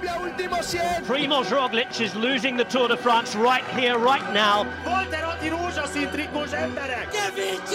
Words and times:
Colombia, 0.00 0.16
último 0.18 0.62
100. 0.62 1.04
Primoz 1.06 1.50
Roglic 1.50 2.00
is 2.00 2.14
losing 2.14 2.56
the 2.56 2.64
Tour 2.64 2.88
de 2.88 2.96
France 2.96 3.36
right 3.36 3.64
here, 3.78 3.98
right 3.98 4.32
now. 4.32 4.66
Volterotti 4.84 5.48
rózsaszín 5.48 6.08
trikós 6.10 6.52
emberek! 6.52 7.08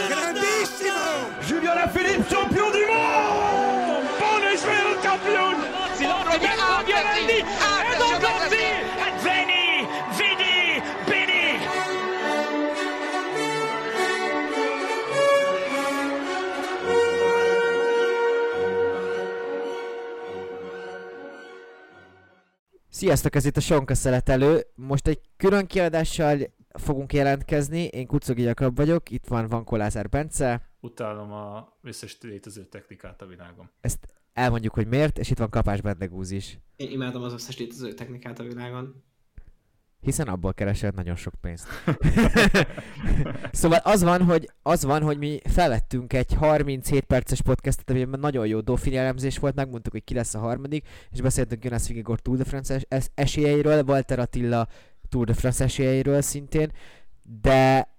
Grandissimo! 0.08 1.30
Julien 1.48 1.72
Alaphilippe, 1.72 2.26
champion 2.30 2.72
du 2.72 2.86
monde 2.88 4.08
Buon 4.20 4.54
Israel 4.54 4.96
champion 5.02 5.55
Roberto 6.00 6.38
Giovanni, 6.86 7.44
Sziasztok, 22.95 23.35
ez 23.35 23.45
itt 23.45 23.58
a 23.58 23.62
Sonka 23.62 23.95
szeletelő. 23.95 24.66
Most 24.76 25.08
egy 25.08 25.22
külön 25.38 25.67
kiadással 25.67 26.38
fogunk 26.70 27.13
jelentkezni. 27.13 27.84
Én 27.84 28.08
Kucogi 28.08 28.41
Jakab 28.41 28.76
vagyok, 28.76 29.09
itt 29.09 29.26
van 29.27 29.48
Van 29.48 29.63
Kolázár 29.63 30.09
Bence. 30.09 30.70
Utálom 30.80 31.31
a 31.31 31.77
összes 31.81 32.17
létező 32.22 32.66
technikát 32.66 33.22
a 33.22 33.26
világon. 33.26 33.72
Ezt 33.81 34.08
elmondjuk, 34.34 34.73
hogy 34.73 34.88
miért, 34.88 35.17
és 35.17 35.30
itt 35.30 35.38
van 35.38 35.50
Kapás 35.50 35.81
Bendegúz 35.81 36.31
is. 36.31 36.59
Én 36.76 36.91
imádom 36.91 37.23
az 37.23 37.34
összes 37.34 37.58
létező 37.58 37.94
technikát 37.94 38.39
a 38.39 38.44
világon. 38.44 39.03
Hiszen 40.05 40.27
abból 40.27 40.54
keresel 40.54 40.91
nagyon 40.95 41.16
sok 41.16 41.34
pénzt. 41.41 41.68
szóval 43.52 43.80
az 43.84 44.04
van, 44.04 44.23
hogy, 44.23 44.50
az 44.61 44.84
van, 44.84 45.02
hogy 45.02 45.17
mi 45.17 45.39
felvettünk 45.44 46.14
egy 46.14 46.34
37 46.34 47.03
perces 47.03 47.42
podcastet, 47.42 47.89
amiben 47.89 48.20
nagyon 48.20 48.48
jó 48.48 48.59
Dauphin 48.59 48.98
elemzés 48.98 49.38
volt, 49.38 49.56
megmondtuk, 49.56 49.92
hogy 49.92 50.03
ki 50.03 50.14
lesz 50.14 50.33
a 50.33 50.39
harmadik, 50.39 50.88
és 51.11 51.22
beszéltünk 51.22 51.64
Jonas 51.64 51.86
Figegor 51.86 52.20
Tour 52.20 52.38
de 52.38 52.44
France 52.44 52.81
es- 52.88 53.11
esélyeiről, 53.16 53.83
Walter 53.88 54.20
Attila 54.20 54.67
Tour 55.09 55.26
de 55.26 55.33
France 55.33 55.64
esélyeiről 55.64 56.22
szintén, 56.22 56.72
de 57.42 57.94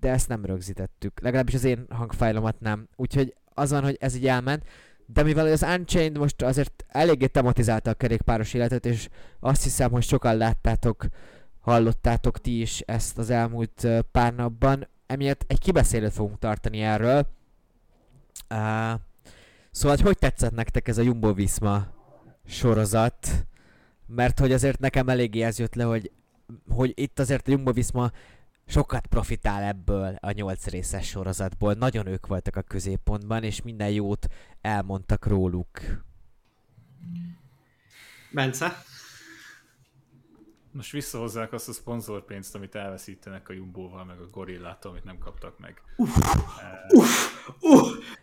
de 0.00 0.10
ezt 0.10 0.28
nem 0.28 0.44
rögzítettük. 0.44 1.20
Legalábbis 1.20 1.54
az 1.54 1.64
én 1.64 1.86
hangfájlomat 1.90 2.60
nem. 2.60 2.88
Úgyhogy 2.96 3.34
az 3.54 3.70
van, 3.70 3.82
hogy 3.82 3.96
ez 4.00 4.14
így 4.14 4.26
elment. 4.26 4.64
De 5.06 5.22
mivel 5.22 5.46
az 5.46 5.62
Unchained 5.62 6.18
most 6.18 6.42
azért 6.42 6.84
eléggé 6.88 7.26
tematizálta 7.26 7.90
a 7.90 7.94
kerékpáros 7.94 8.54
életet, 8.54 8.86
és 8.86 9.08
azt 9.40 9.62
hiszem, 9.62 9.90
hogy 9.90 10.02
sokan 10.02 10.36
láttátok, 10.36 11.06
hallottátok 11.60 12.40
ti 12.40 12.60
is 12.60 12.80
ezt 12.80 13.18
az 13.18 13.30
elmúlt 13.30 13.86
pár 14.12 14.34
napban, 14.34 14.88
emiatt 15.06 15.44
egy 15.46 15.58
kibeszélőt 15.58 16.12
fogunk 16.12 16.38
tartani 16.38 16.80
erről. 16.80 17.26
Uh, 18.50 19.00
szóval, 19.70 19.96
hogy 19.96 20.00
hogy 20.00 20.18
tetszett 20.18 20.54
nektek 20.54 20.88
ez 20.88 20.98
a 20.98 21.02
Jumbo 21.02 21.34
Visma 21.34 21.86
sorozat? 22.46 23.46
Mert 24.06 24.38
hogy 24.38 24.52
azért 24.52 24.78
nekem 24.78 25.08
eléggé 25.08 25.42
ez 25.42 25.58
jött 25.58 25.74
le, 25.74 25.84
hogy, 25.84 26.10
hogy 26.68 26.92
itt 26.94 27.18
azért 27.18 27.48
a 27.48 27.50
Jumbo 27.50 27.72
Visma 27.72 28.10
sokat 28.66 29.06
profitál 29.06 29.62
ebből 29.62 30.18
a 30.20 30.30
nyolc 30.30 30.66
részes 30.66 31.08
sorozatból. 31.08 31.74
Nagyon 31.74 32.06
ők 32.06 32.26
voltak 32.26 32.56
a 32.56 32.62
középpontban, 32.62 33.42
és 33.42 33.62
minden 33.62 33.90
jót 33.90 34.26
elmondtak 34.60 35.26
róluk. 35.26 35.80
Bence? 38.30 38.84
Most 40.72 40.92
visszahozzák 40.92 41.52
azt 41.52 41.68
a 41.68 41.72
szponzorpénzt, 41.72 42.54
amit 42.54 42.74
elveszítenek 42.74 43.48
a 43.48 43.52
Jumbo-val, 43.52 44.04
meg 44.04 44.18
a 44.18 44.30
Gorillától, 44.30 44.90
amit 44.90 45.04
nem 45.04 45.18
kaptak 45.18 45.58
meg. 45.58 45.82
Uh, 45.96 46.08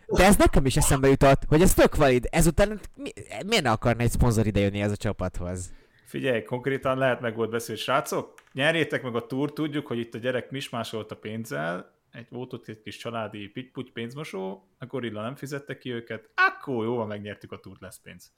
De 0.06 0.24
ez 0.24 0.36
nekem 0.36 0.66
is 0.66 0.76
eszembe 0.76 1.08
jutott, 1.08 1.44
hogy 1.48 1.62
ez 1.62 1.74
tök 1.74 1.96
valid. 1.96 2.26
Ezután 2.30 2.80
mi, 2.94 3.12
miért 3.46 3.62
ne 3.62 3.70
akarna 3.70 4.02
egy 4.02 4.10
szponzor 4.10 4.46
idejönni 4.46 4.80
ez 4.80 4.90
a 4.90 4.96
csapathoz? 4.96 5.72
Figyelj, 6.14 6.42
konkrétan 6.42 6.98
lehet 6.98 7.20
meg 7.20 7.36
volt 7.36 7.50
beszélni, 7.50 7.80
srácok, 7.80 8.34
nyerjétek 8.52 9.02
meg 9.02 9.14
a 9.14 9.26
túr, 9.26 9.52
tudjuk, 9.52 9.86
hogy 9.86 9.98
itt 9.98 10.14
a 10.14 10.18
gyerek 10.18 10.50
mismásolt 10.50 11.10
a 11.10 11.16
pénzzel, 11.16 11.98
egy 12.10 12.26
volt 12.30 12.52
ott 12.52 12.68
egy 12.68 12.80
kis 12.80 12.96
családi 12.96 13.48
pitty 13.48 13.90
pénzmosó, 13.92 14.68
a 14.78 14.86
gorilla 14.86 15.22
nem 15.22 15.34
fizette 15.34 15.78
ki 15.78 15.90
őket, 15.90 16.30
akkor 16.34 16.84
jó, 16.84 17.04
megnyertük 17.04 17.52
a 17.52 17.58
túrt, 17.58 17.80
lesz 17.80 18.00
pénz. 18.00 18.32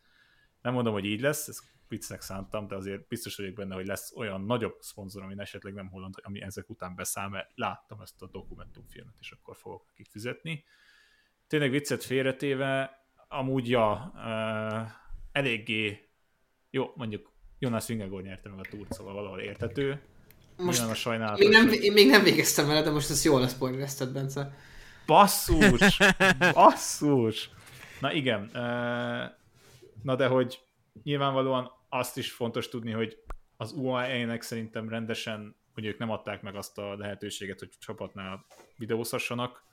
Nem 0.62 0.72
mondom, 0.72 0.92
hogy 0.92 1.04
így 1.04 1.20
lesz, 1.20 1.48
ezt 1.48 1.62
viccnek 1.88 2.20
szántam, 2.20 2.66
de 2.66 2.74
azért 2.74 3.08
biztos 3.08 3.36
vagyok 3.36 3.54
benne, 3.54 3.74
hogy 3.74 3.86
lesz 3.86 4.12
olyan 4.16 4.40
nagyobb 4.40 4.76
szponzor, 4.80 5.22
ami 5.22 5.34
esetleg 5.38 5.74
nem 5.74 5.88
holland, 5.88 6.14
ami 6.22 6.42
ezek 6.42 6.70
után 6.70 6.94
beszáll, 6.94 7.28
mert 7.28 7.50
láttam 7.54 8.00
ezt 8.00 8.22
a 8.22 8.26
dokumentumfilmet, 8.26 9.14
és 9.20 9.30
akkor 9.30 9.56
fogok 9.56 9.84
nekik 9.86 10.06
fizetni. 10.10 10.64
Tényleg 11.46 11.70
viccet 11.70 12.04
félretéve, 12.04 13.04
amúgy 13.28 13.68
ja, 13.68 14.12
eléggé 15.32 16.10
jó, 16.70 16.92
mondjuk 16.94 17.34
Jonas 17.58 17.86
Vingegaard 17.86 18.24
nyerte 18.24 18.48
meg 18.48 18.58
a 18.58 18.68
túrt, 18.70 18.92
szóval 18.92 19.14
valahol 19.14 19.40
értető. 19.40 20.00
most 20.56 20.82
a 20.82 20.94
sajnálatos. 20.94 21.38
még 21.46 21.52
nem, 21.52 21.68
én 21.68 21.92
még 21.92 22.08
nem 22.08 22.22
végeztem 22.22 22.66
vele, 22.66 22.82
de 22.82 22.90
most 22.90 23.10
ezt 23.10 23.24
jól 23.24 23.40
leszpoilerezted, 23.40 24.12
Bence. 24.12 24.56
Basszus! 25.06 25.98
Basszus! 26.54 27.50
Na 28.00 28.12
igen. 28.12 28.50
Na 30.02 30.16
de 30.16 30.26
hogy 30.26 30.60
nyilvánvalóan 31.02 31.70
azt 31.88 32.16
is 32.16 32.32
fontos 32.32 32.68
tudni, 32.68 32.90
hogy 32.90 33.18
az 33.56 33.72
UAE-nek 33.72 34.42
szerintem 34.42 34.88
rendesen, 34.88 35.56
hogy 35.74 35.84
ők 35.84 35.98
nem 35.98 36.10
adták 36.10 36.42
meg 36.42 36.56
azt 36.56 36.78
a 36.78 36.96
lehetőséget, 36.96 37.58
hogy 37.58 37.68
csapatnál 37.78 38.46
videózhassanak, 38.76 39.64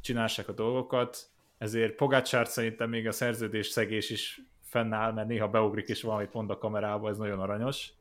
csinálják 0.00 0.48
a 0.48 0.52
dolgokat, 0.52 1.30
ezért 1.58 1.94
Pogácsárt 1.94 2.50
szerintem 2.50 2.88
még 2.88 3.06
a 3.06 3.12
szerződés 3.12 3.66
szegés 3.66 4.10
is 4.10 4.40
fennáll, 4.72 5.12
mert 5.12 5.28
néha 5.28 5.48
beugrik 5.48 5.88
és 5.88 6.02
valamit 6.02 6.32
mond 6.32 6.50
a 6.50 6.58
kamerába, 6.58 7.08
ez 7.08 7.16
nagyon 7.16 7.40
aranyos. 7.40 7.92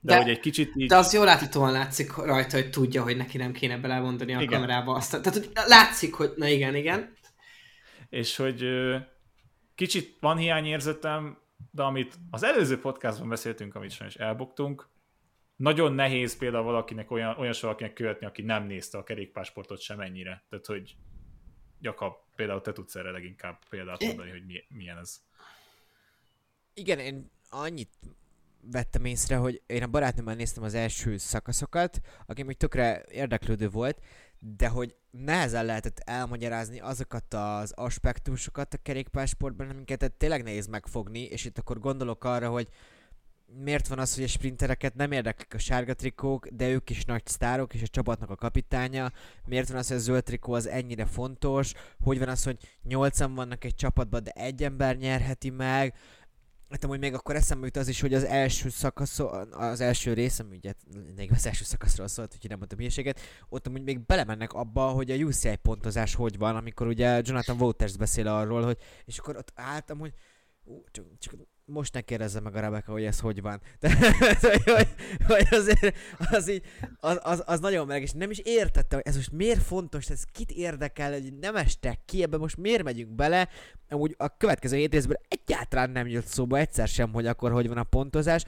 De, 0.00 0.12
De- 0.12 0.22
hogy 0.22 0.30
egy 0.30 0.40
kicsit 0.40 0.72
így... 0.76 0.88
De 0.88 0.96
az 0.96 1.12
jól 1.12 1.24
láthatóan 1.24 1.72
látszik 1.72 2.16
rajta, 2.16 2.56
hogy 2.56 2.70
tudja, 2.70 3.02
hogy 3.02 3.16
neki 3.16 3.36
nem 3.36 3.52
kéne 3.52 3.78
belemondani 3.78 4.34
a 4.34 4.40
Igen. 4.40 4.60
kamerába 4.60 4.94
azt. 4.94 5.10
Tehát 5.10 5.38
hogy 5.38 5.50
látszik, 5.54 6.14
hogy 6.14 6.32
na 6.36 6.46
igen, 6.46 6.74
igen. 6.74 7.12
és 8.08 8.36
hogy 8.36 8.64
kicsit 9.74 10.16
van 10.20 10.36
hiányérzetem, 10.36 11.38
de 11.70 11.82
amit 11.82 12.14
az 12.30 12.42
előző 12.42 12.78
podcastban 12.80 13.28
beszéltünk, 13.28 13.74
amit 13.74 13.90
sajnos 13.90 14.14
elbuktunk, 14.14 14.88
nagyon 15.56 15.92
nehéz 15.92 16.36
például 16.36 16.64
valakinek 16.64 17.10
olyan, 17.10 17.36
olyan 17.38 17.54
valakinek 17.60 17.92
követni, 17.92 18.26
aki 18.26 18.42
nem 18.42 18.66
nézte 18.66 18.98
a 18.98 19.02
kerékpásportot 19.02 19.80
semennyire. 19.80 20.44
Tehát, 20.48 20.66
hogy 20.66 20.96
Jakab, 21.80 22.14
például 22.36 22.60
te 22.60 22.72
tudsz 22.72 22.94
erre 22.94 23.10
leginkább 23.10 23.58
példát 23.70 24.04
mondani, 24.04 24.30
hogy 24.30 24.46
mi, 24.46 24.64
milyen 24.68 24.98
ez. 24.98 25.20
Igen, 26.78 26.98
én 26.98 27.30
annyit 27.50 27.98
vettem 28.60 29.04
észre, 29.04 29.36
hogy 29.36 29.62
én 29.66 29.82
a 29.82 29.86
barátnőmmel 29.86 30.34
néztem 30.34 30.62
az 30.62 30.74
első 30.74 31.16
szakaszokat, 31.16 32.00
aki 32.26 32.42
még 32.42 32.56
tökre 32.56 33.04
érdeklődő 33.10 33.68
volt, 33.68 34.00
de 34.38 34.68
hogy 34.68 34.96
nehezen 35.10 35.64
lehetett 35.64 35.98
elmagyarázni 35.98 36.80
azokat 36.80 37.34
az 37.34 37.72
aspektusokat 37.72 38.74
a 38.74 38.78
kerékpársportban, 38.82 39.68
amiket 39.68 40.12
tényleg 40.16 40.42
nehéz 40.42 40.66
megfogni, 40.66 41.22
és 41.22 41.44
itt 41.44 41.58
akkor 41.58 41.78
gondolok 41.78 42.24
arra, 42.24 42.50
hogy 42.50 42.68
miért 43.62 43.88
van 43.88 43.98
az, 43.98 44.14
hogy 44.14 44.24
a 44.24 44.28
sprintereket 44.28 44.94
nem 44.94 45.12
érdeklik 45.12 45.54
a 45.54 45.58
sárga 45.58 45.94
trikók, 45.94 46.46
de 46.46 46.68
ők 46.68 46.90
is 46.90 47.04
nagy 47.04 47.26
sztárok, 47.26 47.74
és 47.74 47.82
a 47.82 47.86
csapatnak 47.86 48.30
a 48.30 48.36
kapitánya, 48.36 49.12
miért 49.44 49.68
van 49.68 49.78
az, 49.78 49.88
hogy 49.88 49.96
a 49.96 50.00
zöld 50.00 50.22
trikó 50.22 50.52
az 50.52 50.66
ennyire 50.66 51.06
fontos, 51.06 51.72
hogy 52.00 52.18
van 52.18 52.28
az, 52.28 52.44
hogy 52.44 52.56
nyolcan 52.82 53.34
vannak 53.34 53.64
egy 53.64 53.74
csapatban, 53.74 54.22
de 54.22 54.30
egy 54.30 54.62
ember 54.62 54.96
nyerheti 54.96 55.50
meg, 55.50 55.94
Hát 56.70 56.84
amúgy 56.84 56.98
még 56.98 57.14
akkor 57.14 57.36
eszembe 57.36 57.64
jut 57.64 57.76
az 57.76 57.88
is, 57.88 58.00
hogy 58.00 58.14
az 58.14 58.24
első 58.24 58.68
szakasz, 58.68 59.20
az 59.50 59.80
első 59.80 60.12
részem, 60.12 60.48
ugye 60.50 60.72
még 61.16 61.30
az 61.32 61.46
első 61.46 61.64
szakaszról 61.64 62.08
szólt, 62.08 62.32
úgyhogy 62.34 62.48
nem 62.50 62.58
mondtam 62.58 62.78
hülyeséget, 62.78 63.20
ott 63.48 63.66
amúgy 63.66 63.82
még 63.82 64.06
belemennek 64.06 64.52
abba, 64.52 64.88
hogy 64.88 65.10
a 65.10 65.14
UCI 65.14 65.56
pontozás 65.56 66.14
hogy 66.14 66.38
van, 66.38 66.56
amikor 66.56 66.86
ugye 66.86 67.20
Jonathan 67.24 67.60
Waters 67.60 67.96
beszél 67.96 68.28
arról, 68.28 68.64
hogy 68.64 68.78
és 69.04 69.18
akkor 69.18 69.36
ott 69.36 69.52
álltam, 69.54 69.98
hogy 69.98 70.12
ú, 70.64 70.84
csak, 70.90 71.04
csak 71.18 71.34
most 71.68 71.94
ne 71.94 72.00
kérdezze 72.00 72.40
meg 72.40 72.56
a 72.56 72.60
Rebecca, 72.60 72.92
hogy 72.92 73.04
ez 73.04 73.20
hogy 73.20 73.42
van. 73.42 73.60
De, 73.80 73.96
hogy, 74.64 74.88
hogy, 75.26 75.46
azért 75.50 75.96
az, 76.30 76.50
így, 76.50 76.62
az, 77.00 77.18
az, 77.22 77.42
az, 77.46 77.60
nagyon 77.60 77.86
meleg, 77.86 78.02
és 78.02 78.12
nem 78.12 78.30
is 78.30 78.38
értettem, 78.38 78.98
hogy 78.98 79.08
ez 79.08 79.16
most 79.16 79.32
miért 79.32 79.62
fontos, 79.62 80.10
ez 80.10 80.22
kit 80.32 80.50
érdekel, 80.50 81.12
hogy 81.12 81.32
nem 81.40 81.56
estek 81.56 81.98
ki, 82.04 82.22
ebbe 82.22 82.36
most 82.36 82.56
miért 82.56 82.82
megyünk 82.82 83.10
bele. 83.10 83.48
Amúgy 83.88 84.14
a 84.18 84.36
következő 84.36 84.76
hét 84.76 85.18
egyáltalán 85.28 85.90
nem 85.90 86.06
jött 86.06 86.26
szóba 86.26 86.58
egyszer 86.58 86.88
sem, 86.88 87.12
hogy 87.12 87.26
akkor 87.26 87.52
hogy 87.52 87.68
van 87.68 87.78
a 87.78 87.82
pontozás. 87.82 88.44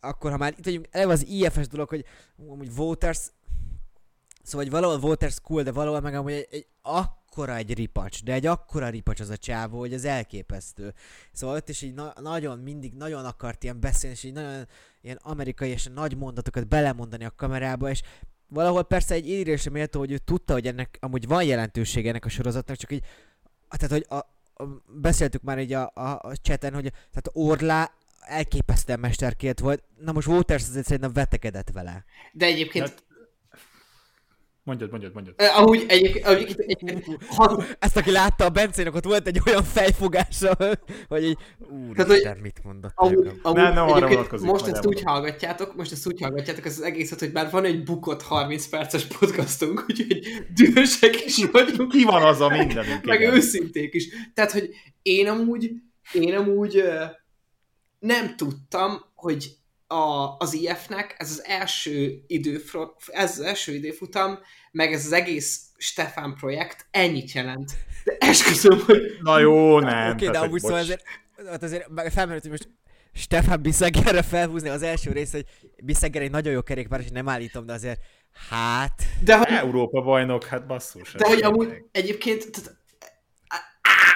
Akkor, 0.00 0.30
ha 0.30 0.36
már 0.36 0.54
itt 0.56 0.64
vagyunk, 0.64 0.86
eleve 0.90 1.12
az 1.12 1.26
IFS 1.26 1.66
dolog, 1.68 1.88
hogy 1.88 2.04
amúgy 2.48 2.74
voters, 2.74 3.20
szóval 4.48 4.66
hogy 4.66 4.74
valahol 4.74 4.98
voters 4.98 5.40
cool, 5.40 5.62
de 5.62 5.72
valahol 5.72 6.00
meg 6.00 6.14
amúgy 6.14 6.32
egy, 6.32 6.46
egy 6.50 6.66
akkora 6.82 7.56
egy 7.56 7.74
ripacs, 7.74 8.24
de 8.24 8.32
egy 8.32 8.46
akkora 8.46 8.88
ripacs 8.88 9.20
az 9.20 9.28
a 9.28 9.36
csávó, 9.36 9.78
hogy 9.78 9.94
az 9.94 10.04
elképesztő. 10.04 10.94
Szóval 11.32 11.56
ott 11.56 11.68
is 11.68 11.82
így 11.82 11.94
na- 11.94 12.14
nagyon, 12.20 12.58
mindig 12.58 12.94
nagyon 12.94 13.24
akart 13.24 13.62
ilyen 13.62 13.80
beszélni, 13.80 14.16
és 14.16 14.24
így 14.24 14.32
nagyon 14.32 14.66
ilyen 15.00 15.18
amerikai 15.22 15.70
és 15.70 15.88
nagy 15.94 16.16
mondatokat 16.16 16.68
belemondani 16.68 17.24
a 17.24 17.32
kamerába, 17.36 17.90
és 17.90 18.02
valahol 18.48 18.84
persze 18.84 19.14
egy 19.14 19.28
írésre 19.28 19.70
méltó, 19.70 19.98
hogy 19.98 20.12
ő 20.12 20.18
tudta, 20.18 20.52
hogy 20.52 20.66
ennek 20.66 20.98
amúgy 21.00 21.26
van 21.26 21.44
jelentősége 21.44 22.08
ennek 22.08 22.24
a 22.24 22.28
sorozatnak, 22.28 22.76
csak 22.76 22.92
így, 22.92 23.04
tehát 23.68 23.90
hogy 23.90 24.06
a, 24.08 24.16
a, 24.64 24.82
beszéltük 24.86 25.42
már 25.42 25.58
így 25.58 25.72
a, 25.72 25.90
a, 25.94 26.18
a 26.22 26.32
chaten, 26.42 26.74
hogy 26.74 26.90
tehát 26.90 27.30
Orlá 27.32 27.92
elképesztően 28.20 29.00
mesterkélt 29.00 29.60
volt. 29.60 29.84
Na 30.00 30.12
most 30.12 30.26
Waters 30.26 30.68
azért 30.68 30.86
szerintem 30.86 31.12
vetekedett 31.12 31.70
vele. 31.70 32.04
De 32.32 32.46
egyébként 32.46 32.88
Hát- 32.88 33.04
Mondjad, 34.68 34.90
mondjad, 34.90 35.12
mondjad. 35.14 35.34
Eh, 35.38 35.58
Amúgy 35.60 35.84
egyébként, 35.88 36.26
egyébként, 36.26 36.58
egyébként 36.58 37.24
ha, 37.24 37.62
Ezt, 37.78 37.96
aki 37.96 38.10
látta 38.10 38.44
a 38.44 38.48
Bencének, 38.48 38.94
ott 38.94 39.04
volt 39.04 39.26
egy 39.26 39.40
olyan 39.46 39.64
fejfogása, 39.64 40.56
hogy 41.08 41.24
így, 41.24 41.36
Tehát, 41.94 42.10
úristen, 42.10 42.32
hogy- 42.32 42.42
mit 42.42 42.60
mondott 42.64 42.92
amúgy, 42.94 43.16
nekem. 43.24 43.38
amúgy 43.42 43.60
Nem, 43.62 43.88
arra 43.88 44.08
vonatkozik, 44.08 44.46
most 44.48 44.66
ezt 44.66 44.86
úgy 44.86 45.02
hallgatjátok, 45.02 45.76
most 45.76 45.92
ezt 45.92 46.06
úgy 46.06 46.20
hallgatjátok, 46.20 46.64
ez 46.66 46.78
az 46.78 46.82
egészet, 46.84 47.18
hogy 47.18 47.32
bár 47.32 47.50
van 47.50 47.64
egy 47.64 47.82
bukott 47.82 48.22
30 48.22 48.66
perces 48.68 49.04
podcastunk, 49.04 49.84
úgyhogy 49.88 50.20
dühösek 50.54 51.24
is 51.24 51.44
vagyunk, 51.52 51.90
Ki 51.92 52.04
van 52.04 52.22
az 52.22 52.40
a 52.40 52.48
mindenünk? 52.48 53.04
meg 53.04 53.20
igen. 53.20 53.34
őszinték 53.34 53.94
is. 53.94 54.08
Tehát, 54.34 54.50
hogy 54.52 54.70
én 55.02 55.28
amúgy, 55.28 55.72
én 56.12 56.34
amúgy 56.34 56.82
nem 57.98 58.36
tudtam, 58.36 59.04
hogy 59.14 59.50
a, 59.88 60.36
az 60.38 60.54
IF-nek 60.54 61.14
ez 61.18 61.30
az 61.30 61.44
első 61.44 62.22
időfro, 62.26 62.92
ez 63.06 63.30
az 63.30 63.40
első 63.40 63.74
időfutam, 63.74 64.38
meg 64.72 64.92
ez 64.92 65.04
az 65.04 65.12
egész 65.12 65.60
Stefan 65.76 66.34
projekt 66.34 66.86
ennyit 66.90 67.32
jelent. 67.32 67.72
De 68.04 68.16
esküszöm, 68.18 68.82
hogy 68.86 69.02
Na 69.22 69.38
jó, 69.38 69.80
nem. 69.80 70.10
Oké, 70.10 70.24
de 70.24 70.30
tehát, 70.30 70.46
amúgy 70.46 70.60
szóval 70.60 70.78
azért, 70.78 71.02
hát 71.50 71.62
azért 71.62 71.86
felmerült, 72.12 72.42
hogy 72.42 72.50
most 72.50 72.68
Stefan 73.14 73.62
Bisseggerre 73.62 74.22
felhúzni 74.22 74.68
az 74.68 74.82
első 74.82 75.12
részt, 75.12 75.32
hogy 75.32 75.44
Bissegger 75.82 76.22
egy 76.22 76.30
nagyon 76.30 76.52
jó 76.52 76.62
kerékpáros, 76.62 77.04
és 77.04 77.10
nem 77.10 77.28
állítom, 77.28 77.66
de 77.66 77.72
azért 77.72 78.00
hát... 78.50 79.02
de 79.24 79.36
hogy, 79.36 79.46
Európa 79.48 80.02
bajnok, 80.02 80.44
hát 80.44 80.66
basszus. 80.66 81.12
de 81.12 81.26
hogy 81.26 81.42
amúgy 81.42 81.84
egyébként, 81.92 82.50
tehát 82.50 82.77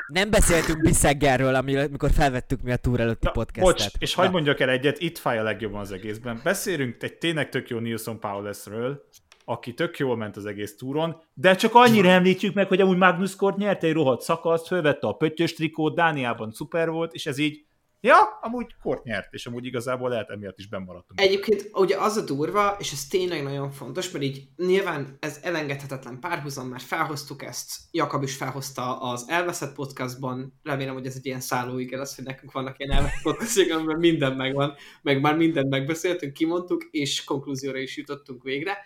Nem 0.06 0.30
beszéltünk 0.30 0.80
Bisseggerről, 0.80 1.54
amikor 1.54 2.10
felvettük 2.10 2.62
mi 2.62 2.72
a 2.72 2.76
túr 2.76 3.00
előtti 3.00 3.26
Na, 3.26 3.30
podcastet. 3.30 3.62
bocs, 3.64 3.86
és 3.98 4.14
hagyd 4.14 4.32
mondjak 4.32 4.60
el 4.60 4.68
egyet, 4.68 5.00
itt 5.00 5.18
fáj 5.18 5.38
a 5.38 5.42
legjobban 5.42 5.80
az 5.80 5.92
egészben. 5.92 6.40
Beszélünk 6.44 7.02
egy 7.02 7.14
tényleg 7.14 7.48
tök 7.48 7.68
jó 7.68 7.78
Nilsson 7.78 8.20
Paulesről, 8.20 9.08
aki 9.44 9.74
tök 9.74 9.98
jól 9.98 10.16
ment 10.16 10.36
az 10.36 10.46
egész 10.46 10.76
túron, 10.76 11.22
de 11.34 11.54
csak 11.54 11.74
annyira 11.74 12.08
említjük 12.08 12.54
meg, 12.54 12.68
hogy 12.68 12.80
amúgy 12.80 12.96
Magnus 12.96 13.36
Kort 13.36 13.56
nyerte 13.56 13.86
egy 13.86 13.92
rohadt 13.92 14.20
szakaszt, 14.20 14.66
fölvette 14.66 15.06
a 15.06 15.12
pöttyös 15.12 15.54
trikót, 15.54 15.94
Dániában 15.94 16.50
szuper 16.50 16.90
volt, 16.90 17.12
és 17.12 17.26
ez 17.26 17.38
így, 17.38 17.64
ja, 18.02 18.38
amúgy 18.40 18.74
Kort 18.82 19.04
nyert, 19.04 19.32
és 19.32 19.46
amúgy 19.46 19.64
igazából 19.64 20.08
lehet 20.08 20.30
emiatt 20.30 20.58
is 20.58 20.68
bemaradtunk. 20.68 21.20
Egyébként 21.20 21.70
ugye 21.72 21.96
az 21.96 22.16
a 22.16 22.24
durva, 22.24 22.76
és 22.78 22.92
ez 22.92 23.06
tényleg 23.06 23.42
nagyon 23.42 23.70
fontos, 23.70 24.10
mert 24.10 24.24
így 24.24 24.48
nyilván 24.56 25.16
ez 25.20 25.38
elengedhetetlen 25.42 26.20
párhuzam, 26.20 26.68
már 26.68 26.80
felhoztuk 26.80 27.42
ezt, 27.42 27.80
Jakab 27.90 28.22
is 28.22 28.36
felhozta 28.36 29.00
az 29.00 29.24
Elveszett 29.28 29.74
podcastban, 29.74 30.60
remélem, 30.62 30.94
hogy 30.94 31.06
ez 31.06 31.16
egy 31.16 31.26
ilyen 31.26 31.40
szállóige 31.40 31.96
lesz, 31.96 32.16
hogy 32.16 32.24
nekünk 32.24 32.52
vannak 32.52 32.78
ilyen 32.78 32.92
elveszett 32.92 33.22
podcastok, 33.22 33.70
amiben 33.70 33.98
minden 33.98 34.36
megvan, 34.36 34.74
meg 35.02 35.20
már 35.20 35.36
mindent 35.36 35.68
megbeszéltünk, 35.68 36.32
kimondtuk, 36.32 36.88
és 36.90 37.24
konklúzióra 37.24 37.78
is 37.78 37.96
jutottunk 37.96 38.42
végre, 38.42 38.78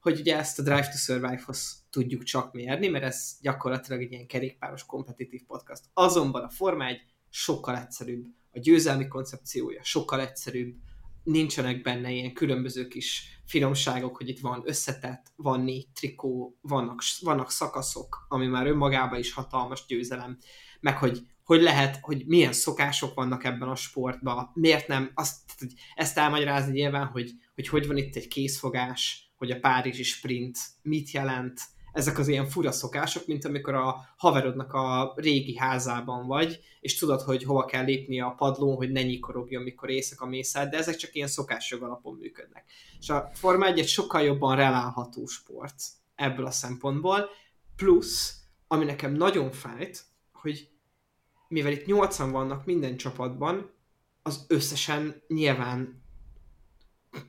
hogy 0.00 0.20
ugye 0.20 0.36
ezt 0.36 0.58
a 0.58 0.62
Drive 0.62 0.88
to 0.88 0.96
Survive-hoz 0.96 1.86
tudjuk 1.90 2.22
csak 2.22 2.52
mérni, 2.52 2.88
mert 2.88 3.04
ez 3.04 3.36
gyakorlatilag 3.40 4.02
egy 4.02 4.12
ilyen 4.12 4.26
kerékpáros 4.26 4.86
kompetitív 4.86 5.40
podcast. 5.46 5.82
Azonban 5.94 6.42
a 6.42 6.48
Forma 6.48 6.86
1 6.86 7.00
sokkal 7.30 7.76
egyszerűbb, 7.76 8.24
a 8.54 8.58
győzelmi 8.58 9.08
koncepciója 9.08 9.82
sokkal 9.82 10.20
egyszerűbb, 10.20 10.74
nincsenek 11.24 11.82
benne 11.82 12.10
ilyen 12.10 12.32
különböző 12.32 12.88
kis 12.88 13.40
finomságok, 13.46 14.16
hogy 14.16 14.28
itt 14.28 14.40
van 14.40 14.62
összetett, 14.64 15.32
van 15.36 15.60
négy 15.60 15.88
trikó, 15.94 16.58
vannak, 16.60 17.02
vannak 17.20 17.50
szakaszok, 17.50 18.26
ami 18.28 18.46
már 18.46 18.66
önmagában 18.66 19.18
is 19.18 19.32
hatalmas 19.32 19.84
győzelem, 19.86 20.38
meg 20.80 20.98
hogy 20.98 21.26
hogy 21.44 21.62
lehet, 21.62 21.98
hogy 22.00 22.24
milyen 22.26 22.52
szokások 22.52 23.14
vannak 23.14 23.44
ebben 23.44 23.68
a 23.68 23.74
sportban, 23.74 24.50
miért 24.54 24.88
nem, 24.88 25.10
azt, 25.14 25.40
hogy 25.58 25.72
ezt 25.94 26.18
elmagyarázni 26.18 26.72
nyilván, 26.72 27.06
hogy, 27.06 27.30
hogy 27.54 27.68
hogy 27.68 27.86
van 27.86 27.96
itt 27.96 28.16
egy 28.16 28.28
készfogás, 28.28 29.32
hogy 29.36 29.50
a 29.50 29.58
Párizsi 29.58 30.02
sprint 30.02 30.58
mit 30.82 31.10
jelent, 31.10 31.60
ezek 31.94 32.18
az 32.18 32.28
ilyen 32.28 32.48
fura 32.48 32.72
szokások, 32.72 33.26
mint 33.26 33.44
amikor 33.44 33.74
a 33.74 33.96
haverodnak 34.16 34.72
a 34.72 35.12
régi 35.16 35.56
házában 35.56 36.26
vagy, 36.26 36.60
és 36.80 36.98
tudod, 36.98 37.20
hogy 37.20 37.42
hova 37.42 37.64
kell 37.64 37.84
lépni 37.84 38.20
a 38.20 38.34
padlón, 38.36 38.76
hogy 38.76 38.90
ne 38.90 39.02
nyikorogjon, 39.02 39.62
mikor 39.62 39.90
éjszaka 39.90 40.26
mész 40.26 40.52
de 40.52 40.70
ezek 40.70 40.96
csak 40.96 41.14
ilyen 41.14 41.28
szokásjog 41.28 41.82
alapon 41.82 42.14
működnek. 42.14 42.64
És 42.98 43.10
a 43.10 43.30
Forma 43.34 43.66
1 43.66 43.78
egy 43.78 43.88
sokkal 43.88 44.22
jobban 44.22 44.56
relálható 44.56 45.26
sport 45.26 45.74
ebből 46.14 46.46
a 46.46 46.50
szempontból, 46.50 47.28
plusz, 47.76 48.42
ami 48.66 48.84
nekem 48.84 49.12
nagyon 49.12 49.50
fájt, 49.50 50.04
hogy 50.32 50.68
mivel 51.48 51.72
itt 51.72 51.86
80 51.86 52.30
vannak 52.30 52.64
minden 52.64 52.96
csapatban, 52.96 53.70
az 54.22 54.44
összesen 54.48 55.22
nyilván 55.28 56.03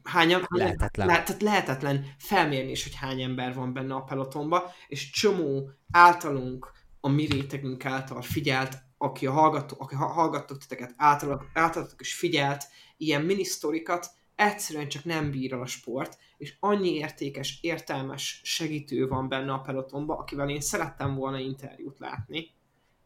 hányan, 0.04 0.46
Lehetetlen. 0.50 1.08
Le, 1.08 1.24
tehát 1.24 1.42
lehetetlen 1.42 2.06
felmérni 2.18 2.72
is, 2.72 2.84
hogy 2.84 2.96
hány 2.96 3.22
ember 3.22 3.54
van 3.54 3.74
benne 3.74 3.94
a 3.94 4.04
pelotonba, 4.04 4.72
és 4.88 5.10
csomó 5.10 5.70
általunk, 5.92 6.72
a 7.00 7.10
mi 7.10 7.26
rétegünk 7.26 7.86
által 7.86 8.22
figyelt, 8.22 8.78
aki 8.98 9.28
a 9.28 9.32
hallgató, 9.32 9.76
aki 9.80 9.96
ha- 9.96 10.12
hallgattok 10.12 10.58
titeket 10.58 10.94
által, 10.98 11.46
általatok 11.54 12.02
is 12.02 12.14
figyelt, 12.14 12.64
ilyen 12.98 13.22
minisztorikat 13.22 14.12
egyszerűen 14.36 14.88
csak 14.88 15.04
nem 15.04 15.32
bír 15.32 15.54
el 15.54 15.62
a 15.62 15.66
sport, 15.66 16.18
és 16.38 16.58
annyi 16.60 16.94
értékes, 16.94 17.60
értelmes 17.62 18.42
segítő 18.44 19.08
van 19.08 19.30
benne 19.30 19.54
a 19.54 19.60
pelotonba, 19.60 20.18
akivel 20.18 20.50
én 20.50 20.62
szerettem 20.62 21.16
volna 21.16 21.40
interjút 21.40 22.00
látni, 22.00 22.55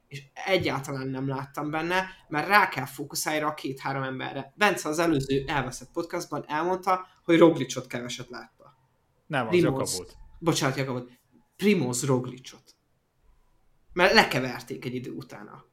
és 0.10 0.24
egyáltalán 0.34 1.08
nem 1.08 1.28
láttam 1.28 1.70
benne, 1.70 2.06
mert 2.28 2.48
rá 2.48 2.70
kell 2.70 2.86
fókuszálni 2.86 3.42
a 3.42 3.54
két-három 3.54 4.04
emberre. 4.04 4.54
Bence 4.56 4.90
az 4.90 5.00
előző 5.00 5.44
elveszett 5.48 5.92
podcastban 5.92 6.46
elmondta, 6.48 7.08
hogy 7.24 7.38
Roglicot 7.38 7.88
keveset 7.88 8.30
látta. 8.30 8.78
Nem, 9.28 9.48
az 9.48 9.58
Primoz. 9.58 9.96
Volt. 9.98 10.18
Bocsánat, 10.40 10.78
Jakabot. 10.78 11.12
Primoz 11.56 12.06
Roglicot. 12.06 12.76
Mert 13.94 14.14
lekeverték 14.14 14.86
egy 14.86 14.96
idő 14.96 15.12
utána. 15.12 15.66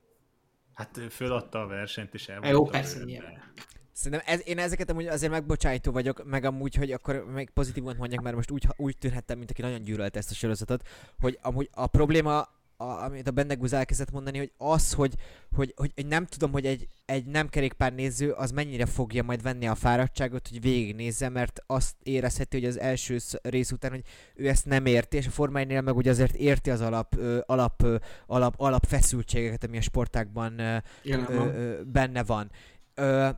Hát 0.74 0.96
ő 0.96 1.08
föladta 1.08 1.60
a 1.60 1.66
versenyt, 1.66 2.14
és 2.14 2.28
el 2.28 2.50
Jó, 2.50 2.58
volt 2.58 2.70
persze, 2.70 3.04
nyilván. 3.04 3.52
Szerintem 3.92 4.22
ez, 4.26 4.42
én 4.44 4.58
ezeket 4.58 4.90
amúgy 4.90 5.06
azért 5.06 5.32
megbocsájtó 5.32 5.92
vagyok, 5.92 6.24
meg 6.24 6.44
amúgy, 6.44 6.74
hogy 6.74 6.92
akkor 6.92 7.24
még 7.24 7.50
pozitívan 7.50 7.96
mondjak, 7.96 8.22
mert 8.22 8.36
most 8.36 8.50
úgy, 8.50 8.66
úgy 8.76 8.98
tűnhettem, 8.98 9.38
mint 9.38 9.50
aki 9.50 9.62
nagyon 9.62 9.82
gyűlölte 9.82 10.18
ezt 10.18 10.30
a 10.30 10.34
sorozatot, 10.34 10.88
hogy 11.18 11.38
amúgy 11.42 11.68
a 11.72 11.86
probléma, 11.86 12.48
a, 12.76 12.84
amit 12.84 13.28
a 13.28 13.30
Bendegúz 13.30 13.72
elkezdett 13.72 14.10
mondani, 14.10 14.38
hogy 14.38 14.52
az, 14.56 14.92
hogy, 14.92 15.14
hogy, 15.56 15.72
hogy, 15.76 15.92
hogy 15.94 16.06
nem 16.06 16.26
tudom, 16.26 16.52
hogy 16.52 16.66
egy, 16.66 16.88
egy 17.04 17.24
nem 17.24 17.48
kerékpár 17.48 17.92
néző 17.92 18.30
az 18.30 18.50
mennyire 18.50 18.86
fogja 18.86 19.22
majd 19.22 19.42
venni 19.42 19.66
a 19.66 19.74
fáradtságot, 19.74 20.48
hogy 20.48 20.60
végignézze, 20.60 21.28
mert 21.28 21.62
azt 21.66 21.94
érezheti, 22.02 22.58
hogy 22.58 22.68
az 22.68 22.78
első 22.78 23.18
sz- 23.18 23.40
rész 23.42 23.70
után, 23.70 23.90
hogy 23.90 24.02
ő 24.34 24.48
ezt 24.48 24.66
nem 24.66 24.86
érti, 24.86 25.16
és 25.16 25.26
a 25.26 25.30
Forma 25.30 25.60
1-nél 25.62 25.82
meg 25.84 25.96
ugye 25.96 26.10
azért 26.10 26.34
érti 26.34 26.70
az 26.70 26.80
alap, 26.80 27.16
ö, 27.16 27.38
alap, 27.46 27.82
ö, 27.82 27.96
alap, 28.26 28.54
alap 28.56 28.84
feszültségeket, 28.86 29.64
ami 29.64 29.76
a 29.76 29.80
sportákban 29.80 30.58
ö, 30.58 30.76
Jelen 31.02 31.32
ö, 31.32 31.36
van. 31.36 31.54
ö, 31.54 31.82
benne 31.84 32.24
van. 32.24 32.50
Ö, 32.94 33.28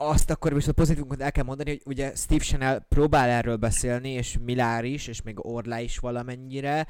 azt 0.00 0.30
akkor 0.30 0.54
viszont 0.54 0.76
pozitívunkat 0.76 1.20
el 1.20 1.32
kell 1.32 1.44
mondani, 1.44 1.70
hogy 1.70 1.82
ugye 1.84 2.12
Steve 2.14 2.44
Chanel 2.44 2.86
próbál 2.88 3.28
erről 3.28 3.56
beszélni, 3.56 4.10
és 4.10 4.38
Milár 4.44 4.84
is, 4.84 5.06
és 5.06 5.22
még 5.22 5.46
Orlá 5.46 5.80
is 5.80 5.98
valamennyire, 5.98 6.86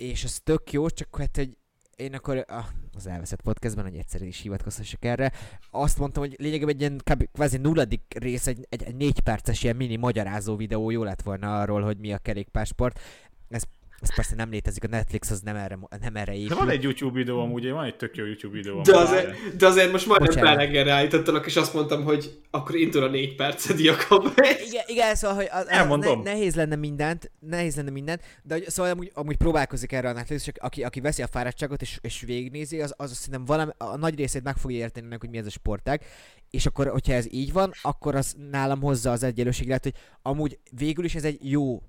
és 0.00 0.24
ez 0.24 0.40
tök 0.44 0.72
jó, 0.72 0.88
csak 0.88 1.16
hát, 1.16 1.36
hogy 1.36 1.56
én 1.96 2.14
akkor 2.14 2.44
ah, 2.48 2.64
az 2.96 3.06
elveszett 3.06 3.42
podcastban, 3.42 3.84
hogy 3.84 3.96
egyszer 3.96 4.22
is 4.22 4.40
hivatkozhassak 4.40 5.04
erre, 5.04 5.32
azt 5.70 5.98
mondtam, 5.98 6.22
hogy 6.22 6.36
lényegében 6.38 6.74
egy 6.74 6.80
ilyen 6.80 7.00
kb. 7.04 7.28
kvázi 7.32 7.56
nulladik 7.56 8.02
rész, 8.18 8.46
egy, 8.46 8.66
egy, 8.68 8.82
egy 8.82 8.94
négy 8.94 9.20
perces 9.20 9.62
ilyen 9.62 9.76
mini 9.76 9.96
magyarázó 9.96 10.56
videó 10.56 10.90
jó 10.90 11.02
lett 11.02 11.22
volna 11.22 11.60
arról, 11.60 11.82
hogy 11.82 11.98
mi 11.98 12.12
a 12.12 12.18
kerékpársport. 12.18 13.00
Ez, 13.48 13.62
ez 14.00 14.14
persze 14.14 14.34
nem 14.34 14.50
létezik, 14.50 14.84
a 14.84 14.88
Netflix 14.88 15.30
az 15.30 15.40
nem 15.40 15.56
erre, 15.56 15.78
nem 16.00 16.16
erre 16.16 16.32
De 16.32 16.38
épül. 16.38 16.56
van 16.56 16.68
egy 16.68 16.82
YouTube 16.82 17.18
videó 17.18 17.40
amúgy, 17.40 17.70
van 17.70 17.84
egy 17.84 17.96
tök 17.96 18.16
jó 18.16 18.24
YouTube 18.24 18.56
videó. 18.56 18.80
De 18.80 18.96
azért, 18.96 19.56
de 19.56 19.66
azért 19.66 19.92
most 19.92 20.06
majdnem 20.06 20.44
beleggerre 20.44 20.92
állítottalak, 20.92 21.46
és 21.46 21.56
azt 21.56 21.74
mondtam, 21.74 22.04
hogy 22.04 22.38
akkor 22.50 22.74
indul 22.76 23.02
a 23.02 23.08
négy 23.08 23.34
perced, 23.34 23.78
Jakab. 23.80 24.26
Igen, 24.68 24.84
igen, 24.86 25.14
szóval, 25.14 25.36
hogy 25.36 25.48
az, 25.50 25.68
Elmondom. 25.68 26.22
ne, 26.22 26.30
nehéz 26.32 26.54
lenne 26.54 26.76
mindent, 26.76 27.30
nehéz 27.38 27.76
lenne 27.76 27.90
mindent, 27.90 28.22
de 28.42 28.58
szóval 28.66 28.92
amúgy, 28.92 29.10
amúgy 29.14 29.36
próbálkozik 29.36 29.92
erre 29.92 30.08
a 30.08 30.12
Netflix, 30.12 30.42
csak 30.42 30.56
aki, 30.60 30.82
aki 30.82 31.00
veszi 31.00 31.22
a 31.22 31.26
fáradtságot 31.26 31.82
és, 31.82 31.98
és 32.00 32.20
végignézi, 32.20 32.80
az, 32.80 32.94
az 32.96 33.12
szerintem 33.16 33.44
valami, 33.44 33.70
a 33.78 33.96
nagy 33.96 34.14
részét 34.16 34.42
meg 34.42 34.56
fogja 34.56 34.76
érteni 34.78 35.06
ennek, 35.06 35.20
hogy 35.20 35.30
mi 35.30 35.38
ez 35.38 35.46
a 35.46 35.50
sportág, 35.50 36.04
és 36.50 36.66
akkor, 36.66 36.86
hogyha 36.86 37.12
ez 37.12 37.32
így 37.32 37.52
van, 37.52 37.72
akkor 37.82 38.14
az 38.14 38.34
nálam 38.50 38.80
hozza 38.80 39.10
az 39.10 39.22
egyenlőségre, 39.22 39.78
hogy 39.82 39.94
amúgy 40.22 40.58
végül 40.76 41.04
is 41.04 41.14
ez 41.14 41.24
egy 41.24 41.50
jó 41.50 41.82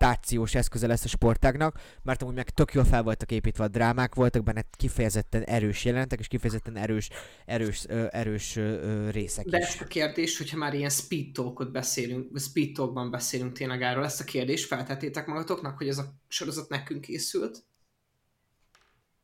promotációs 0.00 0.54
eszköze 0.54 0.86
lesz 0.86 1.04
a 1.04 1.08
sportágnak, 1.08 1.80
mert 2.02 2.22
amúgy 2.22 2.34
meg 2.34 2.50
tök 2.50 2.72
jól 2.72 2.84
fel 2.84 3.02
voltak 3.02 3.30
építve 3.30 3.64
a 3.64 3.68
drámák, 3.68 4.14
voltak 4.14 4.42
benne 4.42 4.64
kifejezetten 4.76 5.42
erős 5.42 5.84
jelentek, 5.84 6.18
és 6.18 6.26
kifejezetten 6.28 6.76
erős, 6.76 7.08
erős, 7.46 7.84
ö, 7.88 8.06
erős 8.10 8.56
ö, 8.56 9.10
részek 9.10 9.44
De 9.44 9.58
is. 9.58 9.64
ezt 9.64 9.80
a 9.80 9.84
kérdést, 9.84 10.38
hogyha 10.38 10.56
már 10.56 10.74
ilyen 10.74 10.90
speed 10.90 11.32
talkot 11.32 11.72
beszélünk, 11.72 12.38
speed 12.38 12.72
talkban 12.72 13.10
beszélünk 13.10 13.52
tényleg 13.52 13.82
erről, 13.82 14.04
ezt 14.04 14.20
a 14.20 14.24
kérdést 14.24 14.66
feltettétek 14.66 15.26
magatoknak, 15.26 15.76
hogy 15.76 15.88
ez 15.88 15.98
a 15.98 16.14
sorozat 16.28 16.68
nekünk 16.68 17.00
készült? 17.00 17.64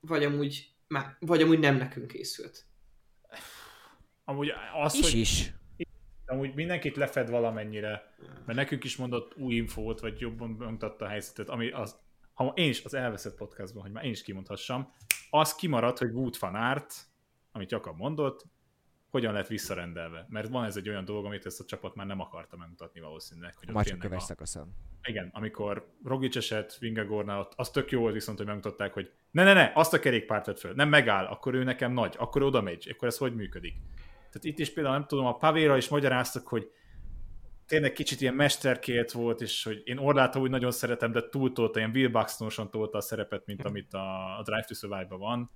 Vagy 0.00 0.25
amúgy, 0.25 0.75
má, 0.88 1.16
vagy 1.21 1.42
amúgy 1.42 1.59
nem 1.59 1.76
nekünk 1.76 2.06
készült? 2.06 2.64
amúgy 4.25 4.49
az, 4.83 4.95
Is 4.95 5.00
hogy 5.00 5.21
is. 5.21 5.52
Amúgy 6.26 6.54
mindenkit 6.54 6.97
lefed 6.97 7.30
valamennyire, 7.30 8.14
mert 8.47 8.59
nekünk 8.59 8.85
is 8.85 8.97
mondott 8.97 9.37
új 9.37 9.54
infót, 9.54 10.00
vagy 10.00 10.21
jobban 10.21 10.56
bemutatta 10.59 11.04
a 11.04 11.09
helyzetet, 11.09 11.49
ami 11.49 11.71
az, 11.71 11.97
ha 12.35 12.52
én 12.54 12.68
is 12.68 12.85
az 12.85 12.95
elveszett 12.95 13.37
podcastban, 13.37 13.83
hogy 13.83 13.92
már 13.92 14.04
én 14.04 14.11
is 14.11 14.23
kimondhassam, 14.23 14.92
az 15.30 15.54
kimaradt, 15.54 15.99
hogy 15.99 16.11
Wood 16.12 16.37
van 16.40 16.54
Art, 16.54 16.95
amit 17.52 17.71
Jakab 17.71 17.97
mondott, 17.97 18.45
hogyan 19.11 19.33
lett 19.33 19.47
visszarendelve. 19.47 20.26
Mert 20.28 20.49
van 20.49 20.64
ez 20.64 20.76
egy 20.76 20.88
olyan 20.88 21.04
dolog, 21.04 21.25
amit 21.25 21.47
ezt 21.47 21.61
a 21.61 21.64
csapat 21.64 21.95
már 21.95 22.06
nem 22.06 22.21
akarta 22.21 22.56
megmutatni 22.56 23.00
valószínűleg. 23.00 23.54
Hogy 23.56 23.68
Már 23.75 23.85
csak 23.85 23.99
köves 23.99 24.23
a- 24.23 24.26
szakaszon. 24.26 24.75
igen, 25.02 25.30
amikor 25.33 25.92
Rogic 26.04 26.37
esett, 26.37 26.75
Vingagornál, 26.78 27.40
ott 27.40 27.52
az 27.56 27.71
tök 27.71 27.90
jó 27.90 28.00
volt 28.00 28.12
viszont, 28.12 28.37
hogy 28.38 28.47
megmutatták, 28.47 28.92
hogy 28.92 29.11
ne, 29.30 29.45
ne, 29.45 29.52
ne, 29.52 29.71
azt 29.75 29.92
a 29.92 29.99
kerékpárt 29.99 30.47
vett 30.47 30.59
föl, 30.59 30.73
nem 30.75 30.88
megáll, 30.88 31.25
akkor 31.26 31.54
ő 31.54 31.62
nekem 31.64 31.92
nagy, 31.92 32.14
akkor 32.18 32.42
oda 32.42 32.61
megy, 32.61 32.88
akkor 32.95 33.09
ez 33.09 33.18
hogy 33.18 33.35
működik. 33.35 33.75
Tehát 34.26 34.45
itt 34.45 34.59
is 34.59 34.73
például 34.73 34.95
nem 34.95 35.06
tudom, 35.06 35.26
a 35.26 35.37
Pavéra 35.37 35.76
is 35.76 35.88
magyaráztak, 35.88 36.49
hogy 36.49 36.71
tényleg 37.66 37.92
kicsit 37.92 38.21
ilyen 38.21 38.35
mesterkélt 38.35 39.12
volt, 39.12 39.40
és 39.40 39.64
hogy 39.64 39.83
én 39.85 39.99
Orlát 39.99 40.37
úgy 40.37 40.50
nagyon 40.50 40.71
szeretem, 40.71 41.12
de 41.12 41.28
túltolta, 41.28 41.78
ilyen 41.78 41.90
Will 41.95 42.09
Buxtonosan 42.09 42.71
tolta 42.71 42.99
a 42.99 43.00
szerepet, 43.00 43.47
mint 43.47 43.64
amit 43.64 43.92
a, 43.92 44.38
a 44.38 44.42
Drive 44.42 44.64
to 44.66 44.75
Survive-ban 44.75 45.18
van. 45.18 45.50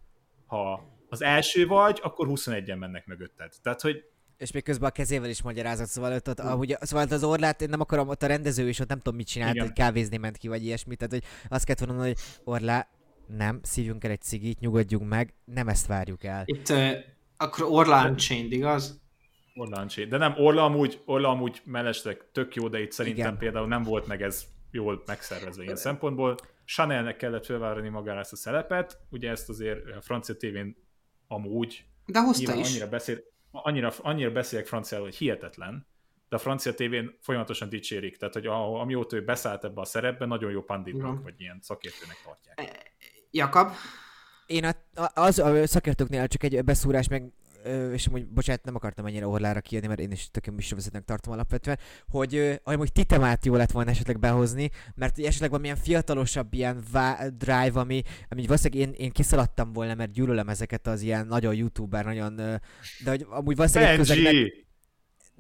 Ha 0.46 0.82
az 1.08 1.22
első 1.22 1.66
vagy, 1.66 2.00
akkor 2.02 2.26
21-en 2.30 2.78
mennek 2.78 3.06
mögötted. 3.06 3.52
Tehát, 3.62 3.80
hogy 3.80 4.04
És 4.36 4.52
még 4.52 4.62
közben 4.62 4.88
a 4.88 4.92
kezével 4.92 5.28
is 5.28 5.42
magyarázott, 5.42 5.86
szóval 5.86 6.12
ott, 6.12 6.28
ott 6.28 6.38
ahogy, 6.38 6.76
szóval 6.80 7.04
ott 7.04 7.12
az 7.12 7.24
orlát, 7.24 7.62
én 7.62 7.68
nem 7.68 7.80
akarom, 7.80 8.08
ott 8.08 8.22
a 8.22 8.26
rendező 8.26 8.68
is 8.68 8.80
ott 8.80 8.88
nem 8.88 8.98
tudom 8.98 9.16
mit 9.16 9.26
csinált, 9.26 9.54
Igen. 9.54 9.66
hogy 9.66 9.74
kávézni 9.74 10.16
ment 10.16 10.36
ki, 10.36 10.48
vagy 10.48 10.64
ilyesmi, 10.64 10.96
tehát 10.96 11.12
hogy 11.12 11.24
azt 11.48 11.64
kellett 11.64 11.84
volna 11.84 12.02
hogy 12.02 12.18
orlá, 12.44 12.88
nem, 13.26 13.60
szívjunk 13.62 14.04
el 14.04 14.10
egy 14.10 14.22
cigit, 14.22 14.60
nyugodjunk 14.60 15.08
meg, 15.08 15.34
nem 15.44 15.68
ezt 15.68 15.86
várjuk 15.86 16.24
el. 16.24 16.42
Itt 16.44 16.68
uh, 16.68 16.92
akkor 17.40 17.66
Orla 17.68 18.09
Unchained, 18.09 18.52
igaz? 18.52 19.00
Orláncsé. 19.54 20.04
De 20.04 20.16
nem, 20.16 20.35
Orla 20.37 20.64
amúgy, 20.64 21.02
Orla 21.04 21.28
amúgy 21.28 21.62
mellesleg 21.64 22.25
tök 22.32 22.54
jó, 22.54 22.68
de 22.68 22.80
itt 22.80 22.92
szerintem 22.92 23.26
Igen. 23.26 23.38
például 23.38 23.66
nem 23.66 23.82
volt 23.82 24.06
meg 24.06 24.23
ez 24.23 24.44
jól 24.70 25.02
megszervezve 25.06 25.62
ilyen 25.62 25.76
szempontból. 25.76 26.37
Chanelnek 26.64 27.16
kellett 27.16 27.44
felvállalni 27.44 27.88
magára 27.88 28.18
ezt 28.20 28.32
a 28.32 28.37
szerepet, 28.37 28.99
ugye 29.11 29.30
ezt 29.30 29.49
azért 29.49 29.97
a 29.97 30.00
francia 30.00 30.35
tévén 30.37 30.76
amúgy 31.28 31.85
De 32.06 32.20
hozta 32.20 32.54
is. 32.54 32.68
annyira, 32.68 32.88
beszél, 32.88 33.18
annyira, 33.50 33.92
annyira 33.99 34.30
beszélek 34.30 34.66
franciául, 34.66 35.04
hogy 35.04 35.16
hihetetlen, 35.16 35.87
de 36.28 36.37
a 36.37 36.38
francia 36.38 36.75
tévén 36.75 37.18
folyamatosan 37.20 37.68
dicsérik, 37.68 38.16
tehát 38.16 38.35
hogy 38.35 38.47
a, 38.47 38.80
amióta 38.80 39.16
ő 39.16 39.25
beszállt 39.25 39.64
ebbe 39.64 39.80
a 39.80 39.85
szerepbe, 39.85 40.26
nagyon 40.26 40.50
jó 40.50 40.62
panditnak, 40.62 41.11
Igen. 41.11 41.23
vagy 41.23 41.35
ilyen 41.40 41.59
szakértőnek 41.61 42.16
tartják. 42.25 42.87
Jakab? 43.30 43.73
Én 44.50 44.64
a, 44.64 44.75
az 45.14 45.38
a 45.38 45.66
szakértőknél 45.66 46.26
csak 46.26 46.42
egy 46.42 46.64
beszúrás 46.64 47.09
meg 47.09 47.33
és 47.92 48.07
amúgy, 48.07 48.26
bocsánat, 48.26 48.64
nem 48.64 48.75
akartam 48.75 49.07
ennyire 49.07 49.26
orlára 49.26 49.61
kijönni, 49.61 49.87
mert 49.87 50.00
én 50.00 50.11
is 50.11 50.28
tökéletes 50.30 50.62
műsorvezetőnek 50.62 51.07
tartom 51.07 51.33
alapvetően, 51.33 51.78
hogy 52.09 52.61
amúgy 52.64 52.92
Titemát 52.92 53.47
jó 53.47 53.54
lett 53.54 53.71
volna 53.71 53.90
esetleg 53.90 54.19
behozni, 54.19 54.71
mert 54.95 55.19
esetleg 55.19 55.50
valamilyen 55.50 55.76
fiatalosabb 55.76 56.54
ilyen 56.54 56.85
vá- 56.92 57.37
drive, 57.37 57.80
ami, 57.80 58.02
ami 58.28 58.47
valószínűleg 58.47 58.88
én, 58.88 58.95
én 59.04 59.11
kiszaladtam 59.11 59.73
volna, 59.73 59.95
mert 59.95 60.12
gyűlölöm 60.12 60.49
ezeket 60.49 60.87
az 60.87 61.00
ilyen 61.00 61.26
nagyon 61.26 61.54
youtuber, 61.54 62.04
nagyon, 62.04 62.37
de 62.37 62.61
hogy 63.04 63.26
amúgy 63.28 63.57
valószínűleg 63.57 63.97
közegnek-! 63.97 64.69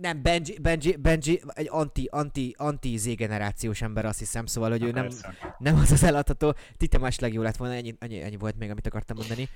Nem, 0.00 0.22
Benji, 0.22 0.58
Benji, 0.58 0.96
Benji 0.96 1.42
egy 1.54 1.68
anti, 1.70 2.08
anti, 2.10 2.54
anti 2.58 2.96
Z-generációs 2.96 3.82
ember, 3.82 4.04
azt 4.04 4.18
hiszem, 4.18 4.46
szóval, 4.46 4.70
hogy 4.70 4.82
ő 4.82 4.90
nem, 4.90 5.02
Persze. 5.02 5.56
nem 5.58 5.76
az 5.76 5.90
az 5.90 6.02
eladható. 6.02 6.54
Titemás 6.76 7.18
legjobb 7.18 7.44
lett 7.44 7.56
volna, 7.56 7.74
ennyi, 7.74 7.94
ennyi, 7.98 8.20
ennyi, 8.20 8.36
volt 8.36 8.58
még, 8.58 8.70
amit 8.70 8.86
akartam 8.86 9.16
mondani. 9.16 9.48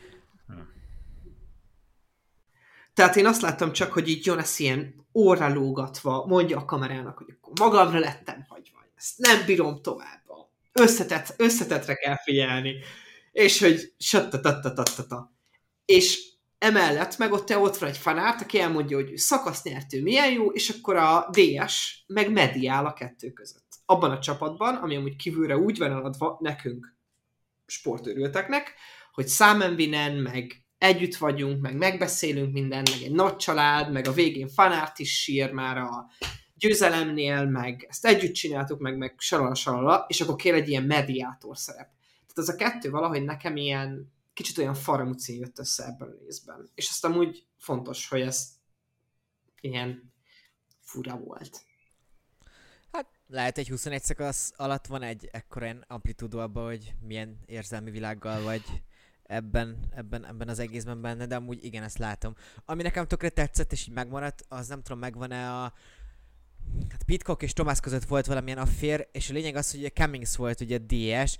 Tehát 2.94 3.16
én 3.16 3.26
azt 3.26 3.40
láttam 3.40 3.72
csak, 3.72 3.92
hogy 3.92 4.08
így 4.08 4.26
Jonas 4.26 4.58
ilyen 4.58 5.06
óra 5.14 5.52
lógatva 5.52 6.26
mondja 6.26 6.58
a 6.58 6.64
kamerának, 6.64 7.16
hogy 7.16 7.36
akkor 7.36 7.52
magamra 7.60 7.98
lettem 7.98 8.44
hagyva. 8.48 8.78
Ezt 8.96 9.18
nem 9.18 9.44
bírom 9.46 9.82
tovább. 9.82 10.22
Összetett, 10.72 11.34
összetetre 11.36 11.94
kell 11.94 12.16
figyelni. 12.16 12.74
És 13.32 13.60
hogy 13.60 13.94
sattatatatata. 13.98 15.32
És 15.84 16.33
emellett 16.64 17.18
meg 17.18 17.32
ott, 17.32 17.56
ott 17.56 17.76
van 17.76 17.88
egy 17.88 17.98
fanát, 17.98 18.40
aki 18.40 18.60
elmondja, 18.60 18.96
hogy 18.96 19.16
szakasznyertő 19.16 20.02
milyen 20.02 20.32
jó, 20.32 20.50
és 20.50 20.68
akkor 20.68 20.96
a 20.96 21.28
DS 21.32 22.04
meg 22.06 22.32
mediál 22.32 22.86
a 22.86 22.92
kettő 22.92 23.32
között. 23.32 23.66
Abban 23.86 24.10
a 24.10 24.18
csapatban, 24.18 24.74
ami 24.74 24.96
amúgy 24.96 25.16
kívülre 25.16 25.56
úgy 25.56 25.78
van 25.78 25.90
eladva 25.90 26.38
nekünk, 26.40 26.96
sportőrülteknek, 27.66 28.74
hogy 29.12 29.28
Simon 29.28 29.74
Vinen, 29.74 30.16
meg 30.16 30.64
együtt 30.78 31.16
vagyunk, 31.16 31.60
meg 31.60 31.76
megbeszélünk 31.76 32.52
mindent, 32.52 32.90
meg 32.90 33.02
egy 33.02 33.14
nagy 33.14 33.36
család, 33.36 33.92
meg 33.92 34.06
a 34.06 34.12
végén 34.12 34.48
fanárt 34.48 34.98
is 34.98 35.22
sír 35.22 35.52
már 35.52 35.78
a 35.78 36.06
győzelemnél, 36.54 37.44
meg 37.44 37.86
ezt 37.88 38.06
együtt 38.06 38.32
csináltuk, 38.32 38.80
meg, 38.80 38.96
meg 38.96 39.14
salala, 39.18 39.54
salala, 39.54 40.04
és 40.08 40.20
akkor 40.20 40.36
kér 40.36 40.54
egy 40.54 40.68
ilyen 40.68 40.82
mediátor 40.82 41.58
szerep. 41.58 41.88
Tehát 42.18 42.36
az 42.36 42.48
a 42.48 42.54
kettő 42.56 42.90
valahogy 42.90 43.24
nekem 43.24 43.56
ilyen 43.56 44.13
kicsit 44.34 44.58
olyan 44.58 44.74
faramúci 44.74 45.38
jött 45.38 45.58
össze 45.58 45.84
ebben 45.84 46.08
a 46.08 46.18
részben. 46.24 46.70
És 46.74 46.88
azt 46.88 47.04
amúgy 47.04 47.46
fontos, 47.56 48.08
hogy 48.08 48.20
ez 48.20 48.48
ilyen 49.60 50.12
fura 50.80 51.16
volt. 51.16 51.64
Hát 52.92 53.06
lehet 53.26 53.58
egy 53.58 53.68
21 53.68 54.02
szakasz 54.02 54.52
alatt 54.56 54.86
van 54.86 55.02
egy 55.02 55.28
ekkora 55.32 55.64
ilyen 55.64 55.84
amplitúdó 55.88 56.38
abban, 56.38 56.64
hogy 56.64 56.94
milyen 57.00 57.38
érzelmi 57.46 57.90
világgal 57.90 58.42
vagy 58.42 58.62
ebben, 59.22 59.78
ebben, 59.90 60.26
ebben 60.26 60.48
az 60.48 60.58
egészben 60.58 61.00
benne, 61.00 61.26
de 61.26 61.36
amúgy 61.36 61.64
igen, 61.64 61.82
ezt 61.82 61.98
látom. 61.98 62.34
Ami 62.64 62.82
nekem 62.82 63.06
tökre 63.06 63.28
tetszett, 63.28 63.72
és 63.72 63.86
így 63.86 63.94
megmaradt, 63.94 64.44
az 64.48 64.68
nem 64.68 64.82
tudom, 64.82 64.98
megvan-e 64.98 65.52
a 65.52 65.72
hát 66.88 67.02
Pitcock 67.02 67.42
és 67.42 67.52
Thomas 67.52 67.80
között 67.80 68.04
volt 68.04 68.26
valamilyen 68.26 68.58
affér, 68.58 69.08
és 69.12 69.30
a 69.30 69.32
lényeg 69.32 69.56
az, 69.56 69.70
hogy 69.70 69.80
ugye 69.80 69.90
Cummings 69.90 70.36
volt 70.36 70.60
ugye 70.60 70.78
DS, 70.78 71.38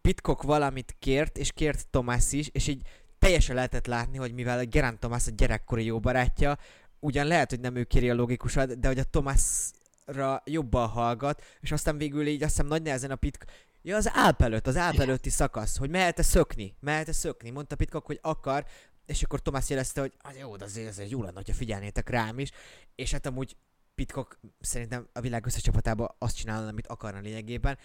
Pitcock 0.00 0.42
valamit 0.42 0.96
kért, 0.98 1.38
és 1.38 1.52
kért 1.52 1.88
Thomas 1.88 2.32
is, 2.32 2.48
és 2.52 2.66
így 2.66 2.82
teljesen 3.18 3.54
lehetett 3.54 3.86
látni, 3.86 4.18
hogy 4.18 4.32
mivel 4.32 4.64
Geraint 4.64 4.98
Thomas 4.98 5.26
a 5.26 5.30
gyerekkori 5.30 5.84
jó 5.84 6.00
barátja, 6.00 6.58
ugyan 6.98 7.26
lehet, 7.26 7.50
hogy 7.50 7.60
nem 7.60 7.76
ő 7.76 7.84
kéri 7.84 8.10
a 8.10 8.14
logikusat, 8.14 8.78
de 8.78 8.88
hogy 8.88 8.98
a 8.98 9.04
Thomasra 9.04 10.42
jobban 10.44 10.88
hallgat, 10.88 11.44
és 11.60 11.72
aztán 11.72 11.98
végül 11.98 12.26
így 12.26 12.42
azt 12.42 12.50
hiszem 12.50 12.66
nagy 12.66 12.82
nehezen 12.82 13.10
a 13.10 13.16
Pitcock, 13.16 13.52
Ja, 13.82 13.96
az 13.96 14.10
Alp 14.14 14.42
előtt, 14.42 14.66
az 14.66 14.76
Alp 14.76 14.98
előtti 14.98 15.30
szakasz, 15.30 15.76
hogy 15.76 15.90
mehet-e 15.90 16.22
szökni, 16.22 16.74
mehet-e 16.80 17.12
szökni. 17.12 17.50
Mondta 17.50 17.76
Pitcock, 17.76 18.06
hogy 18.06 18.18
akar, 18.22 18.64
és 19.06 19.22
akkor 19.22 19.40
Thomas 19.40 19.68
jelezte, 19.68 20.00
hogy 20.00 20.12
az 20.18 20.36
jó, 20.36 20.56
de 20.56 20.64
azért, 20.64 20.88
azért 20.88 21.10
jó 21.10 21.22
lenne, 21.22 21.36
hogyha 21.36 21.54
figyelnétek 21.54 22.08
rám 22.08 22.38
is. 22.38 22.50
És 22.94 23.12
hát 23.12 23.26
amúgy 23.26 23.56
Pitcock 23.94 24.38
szerintem 24.60 25.08
a 25.12 25.20
világ 25.20 25.46
összes 25.46 25.62
csapatában 25.62 26.14
azt 26.18 26.36
csinálna, 26.36 26.68
amit 26.68 26.86
akarna 26.86 27.20
lényegében. 27.20 27.78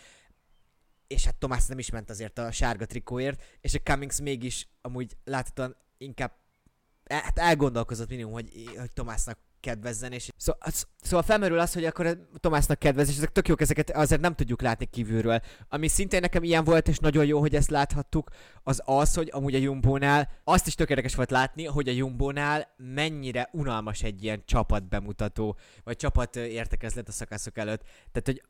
És 1.08 1.26
hát 1.26 1.36
Thomas 1.36 1.66
nem 1.66 1.80
is 1.80 1.90
ment 1.90 2.10
azért 2.10 2.38
a 2.38 2.52
sárga 2.52 2.86
trikóért, 2.86 3.44
és 3.62 3.74
a 3.74 3.80
Cummings 3.80 4.22
mégis 4.22 4.68
amúgy 4.82 5.18
láthatóan 5.24 5.76
inkább 5.98 6.32
el- 7.04 7.22
hát 7.22 7.40
elgondolkozott 7.40 8.10
minimum, 8.10 8.34
hogy, 8.34 8.52
hogy 8.78 8.92
Tomásnak 8.94 9.40
kedvezzen, 9.66 10.12
és 10.12 10.30
szó, 10.38 10.54
az- 10.60 10.88
szóval 11.02 11.26
felmerül 11.26 11.60
az, 11.60 11.74
hogy 11.74 11.86
akkor 11.86 12.28
Tomásnak 12.40 12.80
kedvez, 12.80 13.10
és 13.10 13.18
ezek 13.18 13.32
tök 13.32 13.48
jók, 13.48 13.62
ezeket 13.62 13.90
azért 13.90 14.22
nem 14.22 14.36
tudjuk 14.36 14.62
látni 14.62 14.86
kívülről. 14.86 15.40
Ami 15.70 15.88
szintén 15.88 16.20
nekem 16.20 16.44
ilyen 16.44 16.64
volt, 16.64 16.88
és 16.88 16.98
nagyon 16.98 17.26
jó, 17.26 17.40
hogy 17.40 17.56
ezt 17.56 17.70
láthattuk, 17.70 18.30
az 18.64 18.82
az, 18.86 19.14
hogy 19.14 19.30
amúgy 19.32 19.56
a 19.56 19.58
Jumbónál, 19.58 20.30
azt 20.44 20.68
is 20.68 20.76
tök 20.76 20.90
érdekes 20.90 21.16
volt 21.16 21.32
látni, 21.32 21.66
hogy 21.66 21.88
a 21.88 21.92
Jumbónál 21.92 22.74
mennyire 22.78 23.50
unalmas 23.52 24.04
egy 24.04 24.24
ilyen 24.24 24.44
csapat 24.46 24.88
bemutató, 24.88 25.58
vagy 25.84 25.96
csapat 25.96 26.36
értekezlet 26.36 27.08
a 27.08 27.12
szakaszok 27.12 27.58
előtt. 27.58 27.82
Tehát, 28.12 28.26
hogy 28.26 28.42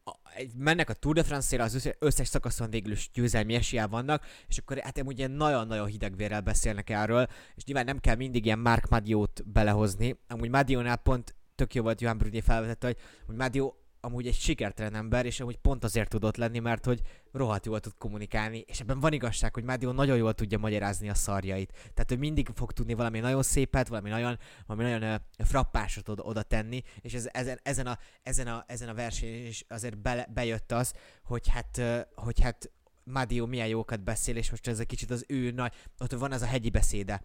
mennek 0.57 0.89
a 0.89 0.93
Tour 0.93 1.15
de 1.15 1.23
France-ra, 1.23 1.63
az 1.63 1.89
összes 1.99 2.27
szakaszon 2.27 2.69
végül 2.69 2.91
is 2.91 3.09
győzelmi 3.13 3.53
esélye 3.53 3.85
vannak, 3.85 4.25
és 4.47 4.57
akkor 4.57 4.77
hát 4.77 4.97
amúgy 4.97 5.17
ilyen 5.17 5.31
nagyon-nagyon 5.31 5.87
hidegvérrel 5.87 6.41
beszélnek 6.41 6.89
erről, 6.89 7.27
és 7.55 7.63
nyilván 7.63 7.85
nem 7.85 7.99
kell 7.99 8.15
mindig 8.15 8.45
ilyen 8.45 8.59
Mark 8.59 8.89
Madiót 8.89 9.43
belehozni. 9.45 10.15
Amúgy 10.27 10.49
Madionál 10.49 10.95
pont 11.05 11.35
tök 11.55 11.73
jó 11.73 11.83
volt 11.83 12.01
Johan 12.01 12.17
Brunier 12.17 12.43
felvetette, 12.43 12.87
hogy, 12.87 12.97
hogy 13.25 13.35
Madio 13.35 13.73
amúgy 13.99 14.27
egy 14.27 14.33
sikertelen 14.33 14.95
ember, 14.95 15.25
és 15.25 15.39
amúgy 15.39 15.57
pont 15.57 15.83
azért 15.83 16.09
tudott 16.09 16.37
lenni, 16.37 16.59
mert 16.59 16.85
hogy 16.85 17.01
rohadt 17.31 17.65
jól 17.65 17.79
tud 17.79 17.93
kommunikálni, 17.97 18.63
és 18.67 18.79
ebben 18.79 18.99
van 18.99 19.13
igazság, 19.13 19.53
hogy 19.53 19.63
Madio 19.63 19.91
nagyon 19.91 20.17
jól 20.17 20.33
tudja 20.33 20.57
magyarázni 20.57 21.09
a 21.09 21.13
szarjait. 21.13 21.71
Tehát, 21.71 22.05
hogy 22.07 22.19
mindig 22.19 22.49
fog 22.53 22.71
tudni 22.71 22.93
valami 22.93 23.19
nagyon 23.19 23.43
szépet, 23.43 23.87
valami 23.87 24.09
nagyon, 24.09 24.37
valami 24.65 24.89
nagyon 24.89 25.13
uh, 25.13 25.45
frappásot 25.45 26.09
oda, 26.09 26.41
tenni, 26.41 26.81
és 27.01 27.13
ez, 27.13 27.29
ezen, 27.31 27.59
ezen, 27.63 27.87
a, 27.87 27.97
ezen, 28.23 28.47
a, 28.47 28.63
ezen 28.67 28.89
a 28.89 28.93
versenyen 28.93 29.45
is 29.45 29.65
azért 29.67 29.97
be, 29.97 30.27
bejött 30.33 30.71
az, 30.71 30.93
hogy 31.23 31.47
hát, 31.47 31.81
hogy 32.15 32.41
hát 32.41 32.71
Madio 33.03 33.45
milyen 33.45 33.67
jókat 33.67 34.03
beszél, 34.03 34.35
és 34.35 34.49
most 34.49 34.67
ez 34.67 34.79
egy 34.79 34.87
kicsit 34.87 35.11
az 35.11 35.25
ő 35.27 35.51
nagy, 35.51 35.73
ott 35.99 36.11
van 36.11 36.31
ez 36.31 36.41
a 36.41 36.45
hegyi 36.45 36.69
beszéde. 36.69 37.21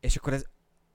És 0.00 0.16
akkor 0.16 0.32
ez 0.32 0.44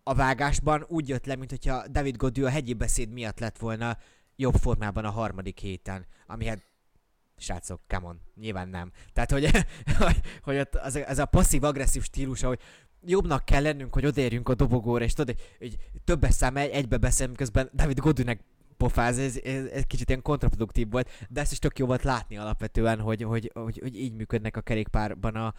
a 0.04 0.14
vágásban 0.14 0.86
úgy 0.88 1.10
jött 1.10 1.26
le, 1.26 1.36
mint 1.36 1.50
hogyha 1.50 1.88
David 1.88 2.18
Godő 2.18 2.46
a 2.46 2.50
hegyi 2.50 2.74
beszéd 2.74 3.10
miatt 3.10 3.40
lett 3.40 3.58
volna 3.58 3.98
jobb 4.36 4.56
formában 4.56 5.06
a 5.06 5.10
harmadik 5.10 5.60
héten, 5.60 6.06
ami 6.28 6.46
hát 6.46 6.70
srácok, 7.38 7.82
come 7.88 8.08
on, 8.08 8.22
nyilván 8.36 8.68
nem. 8.68 8.92
Tehát, 9.14 9.32
hogy, 9.32 9.50
hogy, 10.44 10.58
ott 10.58 10.76
az, 10.76 10.96
ez 10.96 11.20
a 11.20 11.26
passzív-agresszív 11.26 12.04
stílus, 12.04 12.42
hogy 12.42 12.60
jobbnak 13.02 13.46
kell 13.46 13.62
lennünk, 13.62 13.94
hogy 13.94 14.06
odaérjünk 14.06 14.50
a 14.50 14.56
dobogóra, 14.56 15.04
és 15.04 15.14
tudod, 15.14 15.36
hogy 15.60 15.78
többes 16.04 16.34
szám 16.34 16.58
egy, 16.58 16.70
egybe 16.70 16.98
beszélünk, 16.98 17.38
közben 17.38 17.70
David 17.74 18.00
Godünek 18.00 18.44
pofáz, 18.78 19.18
ez, 19.18 19.38
ez, 19.44 19.66
ez, 19.66 19.84
kicsit 19.84 20.10
ilyen 20.10 20.22
kontraproduktív 20.22 20.90
volt, 20.90 21.10
de 21.30 21.42
ezt 21.42 21.52
is 21.52 21.60
tök 21.60 21.80
jó 21.80 21.86
volt 21.86 22.04
látni 22.04 22.38
alapvetően, 22.38 23.00
hogy, 23.00 23.22
hogy, 23.22 23.52
hogy, 23.54 23.80
hogy 23.82 24.00
így 24.00 24.14
működnek 24.14 24.58
a 24.58 24.62
kerékpárban 24.62 25.36
a, 25.36 25.54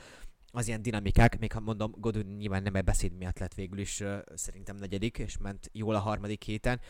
az 0.53 0.67
ilyen 0.69 0.83
dinamikák, 0.83 1.39
még 1.39 1.53
ha 1.53 1.61
mondom, 1.61 1.93
Godun 1.97 2.27
nyilván 2.27 2.63
nem 2.63 2.75
egy 2.75 2.85
beszéd 2.85 3.13
miatt 3.13 3.39
lett 3.39 3.55
végül 3.55 3.79
is 3.79 4.01
uh, 4.01 4.19
szerintem 4.35 4.77
negyedik, 4.77 5.19
és 5.19 5.39
ment 5.39 5.71
jól 5.73 5.95
a 5.95 5.99
harmadik 5.99 6.43
héten. 6.43 6.81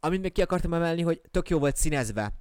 Amit 0.00 0.20
még 0.20 0.32
ki 0.32 0.42
akartam 0.42 0.74
emelni, 0.74 1.02
hogy 1.02 1.20
tök 1.30 1.48
jó 1.48 1.58
volt 1.58 1.76
színezve 1.76 2.32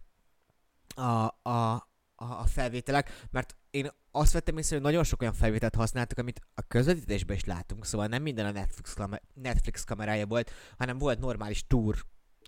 a, 0.96 1.02
a, 1.50 1.74
a, 2.16 2.26
a 2.26 2.46
felvételek, 2.46 3.26
mert 3.32 3.56
én 3.70 3.90
azt 4.12 4.34
vettem 4.34 4.58
észre, 4.58 4.76
hogy 4.76 4.86
nagyon 4.86 5.04
sok 5.04 5.22
olyan 5.22 5.34
felvételt 5.34 5.76
használtak, 5.76 6.18
amit 6.18 6.42
a 6.56 6.62
közvetítésben 6.62 7.36
is 7.36 7.46
látunk, 7.46 7.86
szóval 7.86 8.08
nem 8.08 8.22
minden 8.22 8.46
a 8.46 8.52
Netflix, 8.52 8.94
kamer- 8.94 9.24
Netflix 9.34 9.84
kamerája 9.84 10.26
volt, 10.26 10.52
hanem 10.78 10.98
volt 10.98 11.20
normális 11.20 11.68
tour 11.68 11.96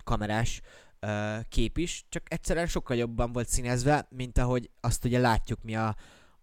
kamerás 0.04 0.60
uh, 1.00 1.40
kép 1.48 1.78
is, 1.78 2.04
csak 2.08 2.22
egyszerűen 2.32 2.66
sokkal 2.66 2.96
jobban 2.96 3.32
volt 3.32 3.48
színezve, 3.48 4.06
mint 4.10 4.38
ahogy 4.38 4.70
azt 4.80 5.04
ugye 5.04 5.18
látjuk 5.18 5.62
mi 5.62 5.76
a, 5.76 5.96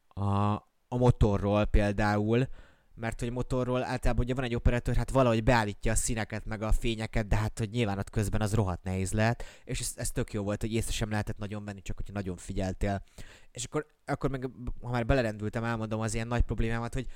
a, 0.08 0.67
a 0.88 0.98
motorról 0.98 1.66
például, 1.66 2.48
mert 2.96 3.20
hogy 3.20 3.32
motorról 3.32 3.84
általában 3.84 4.24
ugye 4.24 4.34
van 4.34 4.44
egy 4.44 4.56
operatőr, 4.56 4.96
hát 4.96 5.10
valahogy 5.10 5.44
beállítja 5.44 5.92
a 5.92 5.96
színeket, 5.96 6.46
meg 6.46 6.62
a 6.62 6.72
fényeket, 6.72 7.28
de 7.28 7.36
hát 7.36 7.60
hogy 7.60 7.70
nyilván 7.70 7.98
ott 7.98 8.10
közben 8.10 8.42
az 8.42 8.54
rohadt 8.54 8.84
nehéz 8.84 9.12
lehet, 9.12 9.44
és 9.64 9.80
ez, 9.80 9.92
ez 9.96 10.12
tök 10.12 10.34
jó 10.34 10.44
volt, 10.44 10.62
hogy 10.62 10.74
észre 10.74 10.92
sem 10.92 11.10
lehetett 11.10 11.38
nagyon 11.38 11.66
venni, 11.66 11.82
csak 11.82 11.96
hogyha 11.96 12.14
nagyon 12.14 12.38
figyeltél. 12.38 13.04
És 13.52 13.64
akkor, 13.64 13.86
akkor 14.06 14.30
meg, 14.30 14.50
ha 14.82 14.90
már 14.90 15.06
belerendültem, 15.06 15.64
elmondom 15.64 16.00
az 16.00 16.14
ilyen 16.14 16.28
nagy 16.28 16.42
problémámat, 16.42 16.94
hogy 16.94 17.08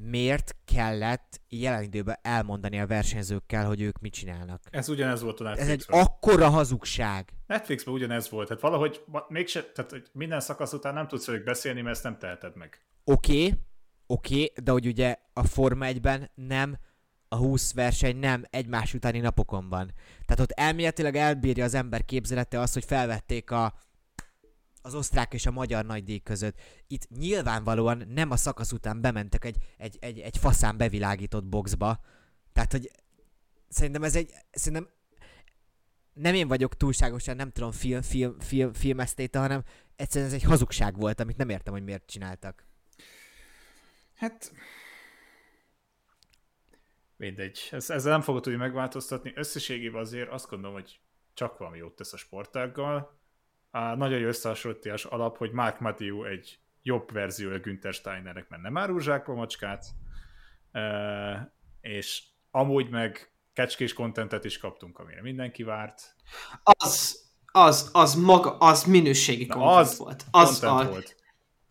miért 0.00 0.56
kellett 0.64 1.40
jelen 1.48 1.82
időben 1.82 2.18
elmondani 2.22 2.80
a 2.80 2.86
versenyzőkkel, 2.86 3.66
hogy 3.66 3.80
ők 3.80 3.98
mit 3.98 4.12
csinálnak. 4.12 4.62
Ez 4.70 4.88
ugyanez 4.88 5.22
volt 5.22 5.40
a 5.40 5.44
Ez 5.50 5.58
egy 5.58 5.66
Netflixben. 5.66 6.00
akkora 6.00 6.48
hazugság. 6.48 7.32
Netflixben 7.46 7.94
ugyanez 7.94 8.30
volt. 8.30 8.48
Hát 8.48 8.60
valahogy 8.60 9.04
mégse, 9.28 9.62
tehát 9.64 9.90
hogy 9.90 10.08
minden 10.12 10.40
szakasz 10.40 10.72
után 10.72 10.94
nem 10.94 11.08
tudsz 11.08 11.26
velük 11.26 11.44
beszélni, 11.44 11.80
mert 11.80 11.94
ezt 11.94 12.04
nem 12.04 12.18
teheted 12.18 12.56
meg. 12.56 12.80
Oké, 13.04 13.44
okay, 13.44 13.58
oké, 14.06 14.34
okay, 14.34 14.64
de 14.64 14.70
hogy 14.70 14.86
ugye 14.86 15.16
a 15.32 15.44
Forma 15.44 15.86
1-ben 15.88 16.30
nem 16.34 16.78
a 17.28 17.36
20 17.36 17.74
verseny 17.74 18.16
nem 18.16 18.44
egymás 18.50 18.94
utáni 18.94 19.18
napokon 19.18 19.68
van. 19.68 19.92
Tehát 20.26 20.40
ott 20.40 20.50
elméletileg 20.50 21.16
elbírja 21.16 21.64
az 21.64 21.74
ember 21.74 22.04
képzelete 22.04 22.60
azt, 22.60 22.74
hogy 22.74 22.84
felvették 22.84 23.50
a 23.50 23.74
az 24.86 24.94
osztrák 24.94 25.32
és 25.32 25.46
a 25.46 25.50
magyar 25.50 25.84
nagydíj 25.84 26.18
között. 26.18 26.60
Itt 26.86 27.08
nyilvánvalóan 27.08 28.04
nem 28.08 28.30
a 28.30 28.36
szakasz 28.36 28.72
után 28.72 29.00
bementek 29.00 29.44
egy, 29.44 29.56
egy, 29.76 29.96
egy, 30.00 30.18
egy 30.18 30.38
faszán 30.38 30.76
bevilágított 30.76 31.44
boxba. 31.44 32.00
Tehát, 32.52 32.72
hogy 32.72 32.90
szerintem 33.68 34.02
ez 34.02 34.16
egy, 34.16 34.30
szerintem 34.50 34.88
nem 36.12 36.34
én 36.34 36.48
vagyok 36.48 36.76
túlságosan, 36.76 37.36
nem 37.36 37.50
tudom, 37.50 37.70
film, 37.70 38.02
film, 38.02 38.38
film, 38.38 38.72
filmesztéte, 38.72 39.38
hanem 39.38 39.62
egyszerűen 39.96 40.30
ez 40.30 40.36
egy 40.36 40.42
hazugság 40.42 40.96
volt, 40.96 41.20
amit 41.20 41.36
nem 41.36 41.48
értem, 41.48 41.72
hogy 41.72 41.84
miért 41.84 42.06
csináltak. 42.06 42.66
Hát... 44.14 44.52
Mindegy. 47.16 47.68
Ez, 47.70 47.90
ezzel 47.90 48.12
nem 48.12 48.20
fogod 48.20 48.42
tudni 48.42 48.58
megváltoztatni. 48.58 49.32
Összességében 49.34 50.00
azért 50.00 50.30
azt 50.30 50.48
gondolom, 50.48 50.74
hogy 50.74 51.00
csak 51.34 51.58
valami 51.58 51.78
jót 51.78 51.96
tesz 51.96 52.12
a 52.12 52.16
sportággal. 52.16 53.18
A 53.76 53.94
nagyon 53.94 54.18
jó 54.18 54.26
összehasonlítás 54.26 55.04
alap, 55.04 55.36
hogy 55.36 55.50
Mark 55.50 55.80
Matthew 55.80 56.24
egy 56.24 56.58
jobb 56.82 57.12
verziója 57.12 57.58
Günther 57.58 57.92
Steinernek, 57.94 58.48
mert 58.48 58.62
nem 58.62 58.76
árul 58.76 59.00
zsákba 59.00 59.34
macskát, 59.34 59.84
és 61.80 62.22
amúgy 62.50 62.88
meg 62.88 63.32
kecskés 63.52 63.92
kontentet 63.92 64.44
is 64.44 64.58
kaptunk, 64.58 64.98
amire 64.98 65.22
mindenki 65.22 65.62
várt. 65.62 66.14
Az, 66.62 67.24
az, 67.52 67.90
az 67.92 68.14
maga, 68.14 68.56
az 68.56 68.84
minőségi 68.84 69.44
Na, 69.44 69.54
content 69.54 69.78
az 69.78 69.98
volt. 69.98 70.24
Az 70.30 70.62
a, 70.62 70.84
volt. 70.88 71.16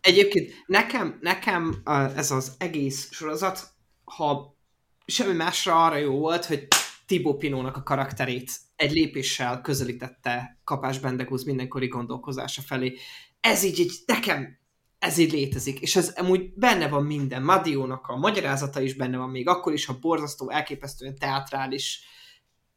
Egyébként 0.01 0.53
nekem, 0.65 1.17
nekem 1.21 1.81
ez 2.15 2.31
az 2.31 2.55
egész 2.57 3.11
sorozat, 3.11 3.67
ha 4.03 4.57
semmi 5.05 5.33
másra 5.33 5.85
arra 5.85 5.95
jó 5.95 6.17
volt, 6.17 6.45
hogy 6.45 6.67
Thibaut 7.05 7.37
Pinónak 7.37 7.77
a 7.77 7.83
karakterét 7.83 8.51
egy 8.75 8.91
lépéssel 8.91 9.61
közelítette 9.61 10.59
Kapás 10.63 10.99
Bendegúz 10.99 11.43
mindenkori 11.43 11.87
gondolkozása 11.87 12.61
felé. 12.61 12.97
Ez 13.39 13.63
így, 13.63 13.79
így 13.79 13.93
nekem 14.05 14.63
ez 14.99 15.17
így 15.17 15.31
létezik, 15.31 15.79
és 15.79 15.95
ez 15.95 16.13
amúgy 16.15 16.53
benne 16.53 16.87
van 16.87 17.03
minden. 17.03 17.43
Madiónak 17.43 18.07
a 18.07 18.15
magyarázata 18.15 18.81
is 18.81 18.93
benne 18.93 19.17
van, 19.17 19.29
még 19.29 19.47
akkor 19.47 19.73
is, 19.73 19.85
ha 19.85 19.99
borzasztó, 19.99 20.49
elképesztően 20.49 21.15
teátrális, 21.15 22.03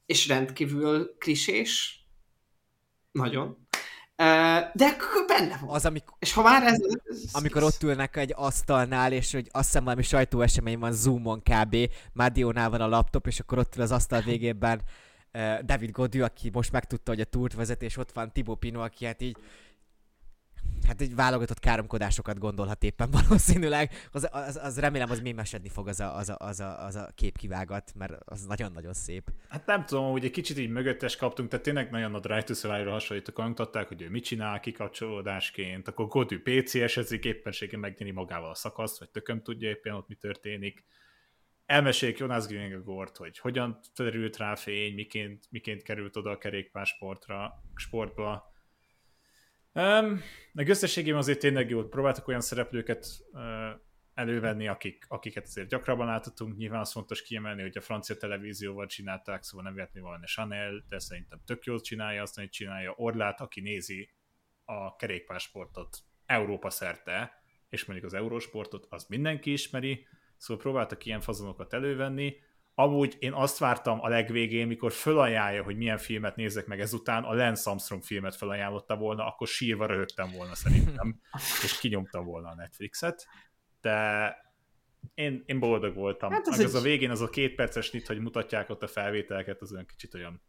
és 0.06 0.28
rendkívül 0.28 1.16
klisés. 1.18 2.02
Nagyon. 3.12 3.66
De 4.72 4.96
benne 5.26 5.58
van. 5.60 5.74
Az, 5.74 5.84
amikor, 5.84 6.16
És 6.18 6.32
ha 6.32 6.42
már 6.42 6.62
ez... 6.62 6.78
ez 7.04 7.32
amikor 7.32 7.62
ott 7.62 7.82
ülnek 7.82 8.16
egy 8.16 8.32
asztalnál, 8.36 9.12
és 9.12 9.32
hogy 9.32 9.48
azt 9.50 9.64
hiszem 9.64 9.84
valami 9.84 10.02
sajtóesemény 10.02 10.78
van 10.78 10.92
Zoomon 10.92 11.42
kb. 11.42 11.76
Mádiónál 12.12 12.70
van 12.70 12.80
a 12.80 12.86
laptop, 12.86 13.26
és 13.26 13.40
akkor 13.40 13.58
ott 13.58 13.76
ül 13.76 13.82
az 13.82 13.90
asztal 13.90 14.20
végében 14.20 14.82
David 15.64 15.90
Godű, 15.90 16.20
aki 16.20 16.50
most 16.52 16.72
megtudta, 16.72 17.10
hogy 17.10 17.20
a 17.20 17.24
túrt 17.24 17.54
vezet, 17.54 17.82
és 17.82 17.96
ott 17.96 18.12
van 18.12 18.32
Thibaut 18.32 18.58
Pinot, 18.58 18.84
aki 18.84 19.04
hát 19.04 19.22
így 19.22 19.36
hát 20.86 21.00
egy 21.00 21.14
válogatott 21.14 21.58
káromkodásokat 21.58 22.38
gondolhat 22.38 22.84
éppen 22.84 23.10
valószínűleg. 23.20 23.90
Az, 24.12 24.28
az, 24.30 24.56
az 24.62 24.78
remélem, 24.78 25.10
az 25.10 25.20
mémesedni 25.20 25.68
fog 25.68 25.88
az 25.88 26.00
a, 26.00 26.16
az, 26.16 26.28
a, 26.28 26.36
az, 26.38 26.60
a, 26.60 26.84
az 26.84 26.94
a 26.96 27.08
képkivágat, 27.14 27.92
mert 27.94 28.12
az 28.24 28.44
nagyon-nagyon 28.44 28.92
szép. 28.92 29.30
Hát 29.48 29.66
nem 29.66 29.84
tudom, 29.84 30.10
hogy 30.10 30.24
egy 30.24 30.30
kicsit 30.30 30.58
így 30.58 30.70
mögöttes 30.70 31.16
kaptunk, 31.16 31.48
tehát 31.48 31.64
tényleg 31.64 31.90
nagyon 31.90 32.14
a 32.14 32.20
Drive 32.20 32.42
to 32.42 32.54
Survive-ra 32.54 32.90
hasonlítok, 32.90 33.36
hogy 33.88 34.02
ő 34.02 34.10
mit 34.10 34.24
csinál 34.24 34.60
kikapcsolódásként, 34.60 35.88
akkor 35.88 36.06
Godű 36.06 36.42
PC-esezik, 36.42 37.24
éppenséggel 37.24 37.80
megnyeri 37.80 38.10
magával 38.10 38.50
a 38.50 38.54
szakaszt, 38.54 38.98
vagy 38.98 39.10
tököm 39.10 39.42
tudja 39.42 39.68
éppen 39.68 39.94
ott 39.94 40.08
mi 40.08 40.14
történik. 40.14 40.84
Elmesélik 41.68 42.18
Jonas 42.18 42.46
Gringegort, 42.46 43.16
hogy 43.16 43.38
hogyan 43.38 43.80
terült 43.94 44.36
rá 44.36 44.54
fény, 44.54 44.94
miként, 44.94 45.46
miként 45.50 45.82
került 45.82 46.16
oda 46.16 46.30
a 46.30 46.38
kerékpársportra, 46.38 47.62
sportba. 47.74 48.52
Um, 49.72 50.20
meg 50.52 50.68
összességében 50.68 51.18
azért 51.18 51.38
tényleg 51.38 51.70
jó, 51.70 51.88
próbáltak 51.88 52.28
olyan 52.28 52.40
szereplőket 52.40 53.06
uh, 53.30 53.42
elővenni, 54.14 54.68
akik, 54.68 55.04
akiket 55.08 55.44
azért 55.44 55.68
gyakrabban 55.68 56.06
láthatunk. 56.06 56.56
Nyilván 56.56 56.80
az 56.80 56.92
fontos 56.92 57.22
kiemelni, 57.22 57.62
hogy 57.62 57.76
a 57.76 57.80
francia 57.80 58.16
televízióval 58.16 58.86
csinálták, 58.86 59.42
szóval 59.42 59.72
nem 59.72 59.88
van 60.02 60.22
a 60.22 60.26
Chanel, 60.26 60.84
de 60.88 60.98
szerintem 60.98 61.40
tök 61.44 61.64
jól 61.64 61.80
csinálja 61.80 62.22
azt, 62.22 62.36
hogy 62.36 62.48
csinálja 62.48 62.94
Orlát, 62.96 63.40
aki 63.40 63.60
nézi 63.60 64.10
a 64.64 64.96
kerékpársportot 64.96 65.98
Európa 66.26 66.70
szerte, 66.70 67.42
és 67.68 67.84
mondjuk 67.84 68.12
az 68.12 68.18
eurósportot, 68.18 68.86
az 68.88 69.06
mindenki 69.08 69.52
ismeri, 69.52 70.06
szóval 70.38 70.62
próbáltak 70.62 71.04
ilyen 71.04 71.20
fazonokat 71.20 71.72
elővenni. 71.72 72.36
Amúgy 72.74 73.16
én 73.18 73.32
azt 73.32 73.58
vártam 73.58 74.00
a 74.00 74.08
legvégén, 74.08 74.66
mikor 74.66 74.92
fölajánlja, 74.92 75.62
hogy 75.62 75.76
milyen 75.76 75.98
filmet 75.98 76.36
nézek 76.36 76.66
meg 76.66 76.80
ezután, 76.80 77.24
a 77.24 77.34
Lance 77.34 77.70
Armstrong 77.70 78.02
filmet 78.02 78.36
felajánlotta 78.36 78.96
volna, 78.96 79.26
akkor 79.26 79.46
sírva 79.46 79.86
röhögtem 79.86 80.30
volna 80.36 80.54
szerintem, 80.54 81.20
és 81.64 81.78
kinyomtam 81.78 82.24
volna 82.24 82.48
a 82.48 82.54
Netflixet 82.54 83.26
de 83.80 84.36
én, 85.14 85.42
én 85.46 85.58
boldog 85.58 85.94
voltam. 85.94 86.30
Hát 86.30 86.46
az 86.46 86.58
az, 86.58 86.64
az 86.64 86.74
egy- 86.74 86.80
a 86.80 86.84
végén 86.84 87.10
az 87.10 87.20
a 87.20 87.28
két 87.28 87.54
perces 87.54 87.90
nyit, 87.90 88.06
hogy 88.06 88.18
mutatják 88.18 88.70
ott 88.70 88.82
a 88.82 88.86
felvételeket, 88.88 89.60
az 89.60 89.72
olyan 89.72 89.86
kicsit 89.86 90.14
olyan 90.14 90.42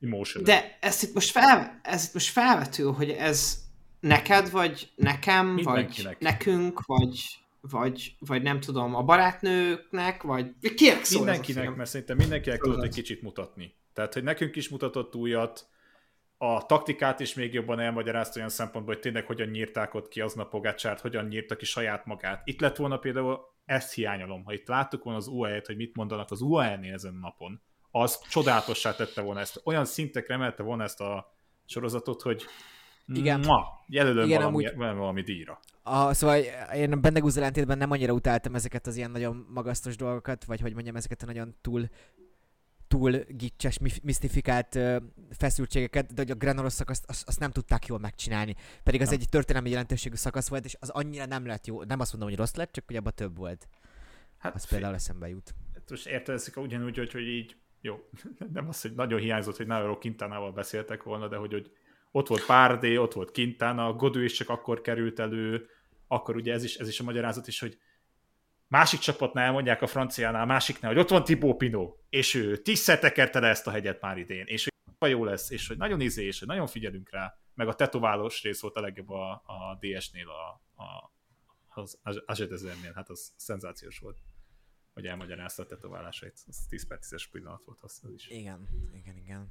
emotional. 0.00 0.44
De 0.44 0.78
ez 0.80 1.02
itt 1.02 1.14
most, 1.14 1.30
fel, 1.30 1.80
ez 1.82 2.04
itt 2.04 2.14
most 2.14 2.28
felvető, 2.28 2.84
hogy 2.84 3.10
ez 3.10 3.58
neked, 4.00 4.50
vagy 4.50 4.92
nekem, 4.96 5.56
vagy 5.56 6.16
nekünk, 6.18 6.80
vagy, 6.86 7.38
vagy, 7.60 8.16
vagy 8.18 8.42
nem 8.42 8.60
tudom, 8.60 8.94
a 8.94 9.02
barátnőknek, 9.02 10.22
vagy 10.22 10.54
kinek 10.74 11.04
szól 11.04 11.04
ez 11.04 11.14
a 11.14 11.18
mindenkinek, 11.18 11.62
film? 11.62 11.76
mert 11.76 11.90
szerintem 11.90 12.16
mindenkinek 12.16 12.58
tudott 12.58 12.74
Tudod. 12.74 12.88
egy 12.90 12.94
kicsit 12.94 13.22
mutatni. 13.22 13.74
Tehát, 13.92 14.14
hogy 14.14 14.22
nekünk 14.22 14.56
is 14.56 14.68
mutatott 14.68 15.14
újat, 15.14 15.68
a 16.38 16.66
taktikát 16.66 17.20
is 17.20 17.34
még 17.34 17.52
jobban 17.52 17.80
elmagyarázta 17.80 18.36
olyan 18.36 18.48
szempontból, 18.48 18.94
hogy 18.94 19.02
tényleg 19.02 19.26
hogyan 19.26 19.48
nyírták 19.48 19.94
ott 19.94 20.08
ki 20.08 20.20
aznap 20.20 20.50
Pogácsárt, 20.50 21.00
hogyan 21.00 21.26
nyírta 21.26 21.56
ki 21.56 21.64
saját 21.64 22.06
magát. 22.06 22.42
Itt 22.44 22.60
lett 22.60 22.76
volna 22.76 22.96
például, 22.96 23.40
ezt 23.64 23.92
hiányolom, 23.94 24.44
ha 24.44 24.52
itt 24.52 24.68
láttuk 24.68 25.04
volna 25.04 25.18
az 25.18 25.26
UAE-t, 25.26 25.66
hogy 25.66 25.76
mit 25.76 25.96
mondanak 25.96 26.30
az 26.30 26.40
UAE-nél 26.40 26.92
ezen 26.92 27.14
a 27.14 27.18
napon, 27.18 27.60
az 27.90 28.20
csodálatossá 28.28 28.94
tette 28.94 29.20
volna 29.20 29.40
ezt. 29.40 29.60
Olyan 29.64 29.84
szintekre 29.84 30.34
emelte 30.34 30.62
volna 30.62 30.82
ezt 30.82 31.00
a 31.00 31.34
sorozatot, 31.66 32.22
hogy 32.22 32.44
Igen. 33.06 33.40
Ma, 33.40 33.64
jelölöm 33.86 34.24
Igen, 34.26 34.42
valami, 34.42 34.66
amúgy- 34.66 34.96
valami 34.96 35.22
díjra. 35.22 35.60
A, 35.82 36.14
szóval 36.14 36.38
én 36.74 36.92
a 36.92 36.96
Bendegúz 36.96 37.36
ellentétben 37.36 37.78
nem 37.78 37.90
annyira 37.90 38.12
utáltam 38.12 38.54
ezeket 38.54 38.86
az 38.86 38.96
ilyen 38.96 39.10
nagyon 39.10 39.46
magasztos 39.48 39.96
dolgokat, 39.96 40.44
vagy 40.44 40.60
hogy 40.60 40.74
mondjam, 40.74 40.96
ezeket 40.96 41.22
a 41.22 41.26
nagyon 41.26 41.56
túl 41.60 41.88
túl 42.88 43.10
gicses, 43.28 43.78
misztifikált 44.02 44.74
uh, 44.74 44.96
feszültségeket, 45.30 46.14
de 46.14 46.22
hogy 46.22 46.30
a 46.30 46.34
Granolos 46.34 46.72
szakaszt 46.72 47.04
azt, 47.08 47.28
azt 47.28 47.38
nem 47.38 47.50
tudták 47.50 47.86
jól 47.86 47.98
megcsinálni. 47.98 48.54
Pedig 48.82 49.00
az 49.00 49.10
Nem. 49.10 49.18
egy 49.20 49.28
történelmi 49.28 49.70
jelentőségű 49.70 50.14
szakasz 50.14 50.48
volt, 50.48 50.64
és 50.64 50.76
az 50.80 50.88
annyira 50.88 51.26
nem 51.26 51.46
lett 51.46 51.66
jó. 51.66 51.82
Nem 51.82 52.00
azt 52.00 52.12
mondom, 52.12 52.30
hogy 52.30 52.38
rossz 52.38 52.54
lett, 52.54 52.72
csak 52.72 52.84
hogy 52.86 52.96
abban 52.96 53.12
több 53.14 53.36
volt. 53.36 53.68
Hát, 54.38 54.54
az 54.54 54.68
például 54.68 54.94
eszembe 54.94 55.28
jut. 55.28 55.54
Most 55.90 56.06
érted, 56.06 56.40
ugyanúgy, 56.56 56.96
hogy, 56.96 57.12
hogy 57.12 57.28
így, 57.28 57.56
jó, 57.80 58.08
nem 58.52 58.68
az, 58.68 58.80
hogy 58.80 58.94
nagyon 58.94 59.20
hiányzott, 59.20 59.56
hogy 59.56 59.66
Nairo 59.66 59.98
Quintánával 59.98 60.52
beszéltek 60.52 61.02
volna, 61.02 61.28
de 61.28 61.36
hogy, 61.36 61.52
hogy 61.52 61.72
ott 62.10 62.26
volt 62.26 62.46
Párdé, 62.46 62.96
ott 62.96 63.12
volt 63.12 63.32
Quintana, 63.32 63.92
Godő 63.92 64.24
is 64.24 64.32
csak 64.32 64.48
akkor 64.48 64.80
került 64.80 65.18
elő, 65.18 65.68
akkor 66.08 66.36
ugye 66.36 66.52
ez 66.52 66.64
is, 66.64 66.76
ez 66.76 66.88
is 66.88 67.00
a 67.00 67.04
magyarázat 67.04 67.46
is, 67.46 67.60
hogy 67.60 67.78
másik 68.66 69.00
csapatnál 69.00 69.44
elmondják 69.44 69.82
a 69.82 69.86
franciánál, 69.86 70.46
másiknál, 70.46 70.92
hogy 70.92 71.00
ott 71.00 71.08
van 71.08 71.24
Tibó 71.24 71.56
Pino, 71.56 71.94
és 72.08 72.34
ő 72.34 72.56
tízszer 72.56 72.98
tekerte 72.98 73.40
le 73.40 73.48
ezt 73.48 73.66
a 73.66 73.70
hegyet 73.70 74.00
már 74.00 74.18
idén, 74.18 74.44
és 74.46 74.68
hogy 74.98 75.10
jó 75.10 75.24
lesz, 75.24 75.50
és 75.50 75.68
hogy 75.68 75.76
nagyon 75.76 76.00
izé, 76.00 76.24
és 76.24 76.38
hogy 76.38 76.48
nagyon 76.48 76.66
figyelünk 76.66 77.10
rá, 77.10 77.34
meg 77.54 77.68
a 77.68 77.74
tetoválós 77.74 78.42
rész 78.42 78.60
volt 78.60 78.76
a 78.76 78.80
legjobb 78.80 79.10
a, 79.10 79.30
a 79.30 79.78
DS-nél, 79.80 80.28
a, 80.28 80.82
a, 80.82 81.12
az 82.02 82.22
Azsetezernél, 82.26 82.92
hát 82.94 83.08
az 83.08 83.32
szenzációs 83.36 83.98
volt 83.98 84.18
hogy 84.92 85.06
elmagyarázta 85.06 85.62
a 85.62 85.66
tetoválásait. 85.66 86.40
Az 86.46 86.66
10 86.68 86.86
per 86.86 86.98
10-es 87.02 87.24
pillanat 87.30 87.62
volt 87.64 87.82
az, 87.82 88.00
az 88.02 88.12
is. 88.12 88.28
Igen, 88.28 88.68
igen, 88.92 89.16
igen. 89.16 89.50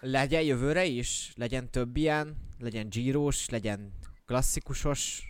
Legyen 0.00 0.42
jövőre 0.42 0.84
is? 0.84 1.32
Legyen 1.36 1.70
több 1.70 1.96
ilyen? 1.96 2.36
Legyen 2.58 2.88
gyíros, 2.88 3.48
legyen 3.48 3.92
klasszikusos? 4.24 5.22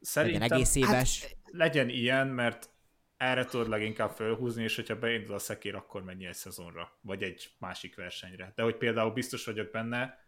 Szerintem, 0.00 0.40
legyen 0.40 0.56
egész 0.56 0.74
éves? 0.74 1.22
Hát, 1.22 1.36
legyen 1.44 1.88
ilyen, 1.88 2.26
mert 2.26 2.70
erre 3.16 3.44
tudod 3.44 3.68
leginkább 3.68 4.10
felhúzni, 4.10 4.62
és 4.62 4.76
hogyha 4.76 4.98
beindul 4.98 5.34
a 5.34 5.38
szekér, 5.38 5.74
akkor 5.74 6.02
mennyi 6.02 6.26
egy 6.26 6.34
szezonra, 6.34 6.98
vagy 7.00 7.22
egy 7.22 7.50
másik 7.58 7.96
versenyre. 7.96 8.52
De 8.54 8.62
hogy 8.62 8.76
például 8.76 9.12
biztos 9.12 9.44
vagyok 9.44 9.70
benne, 9.70 10.26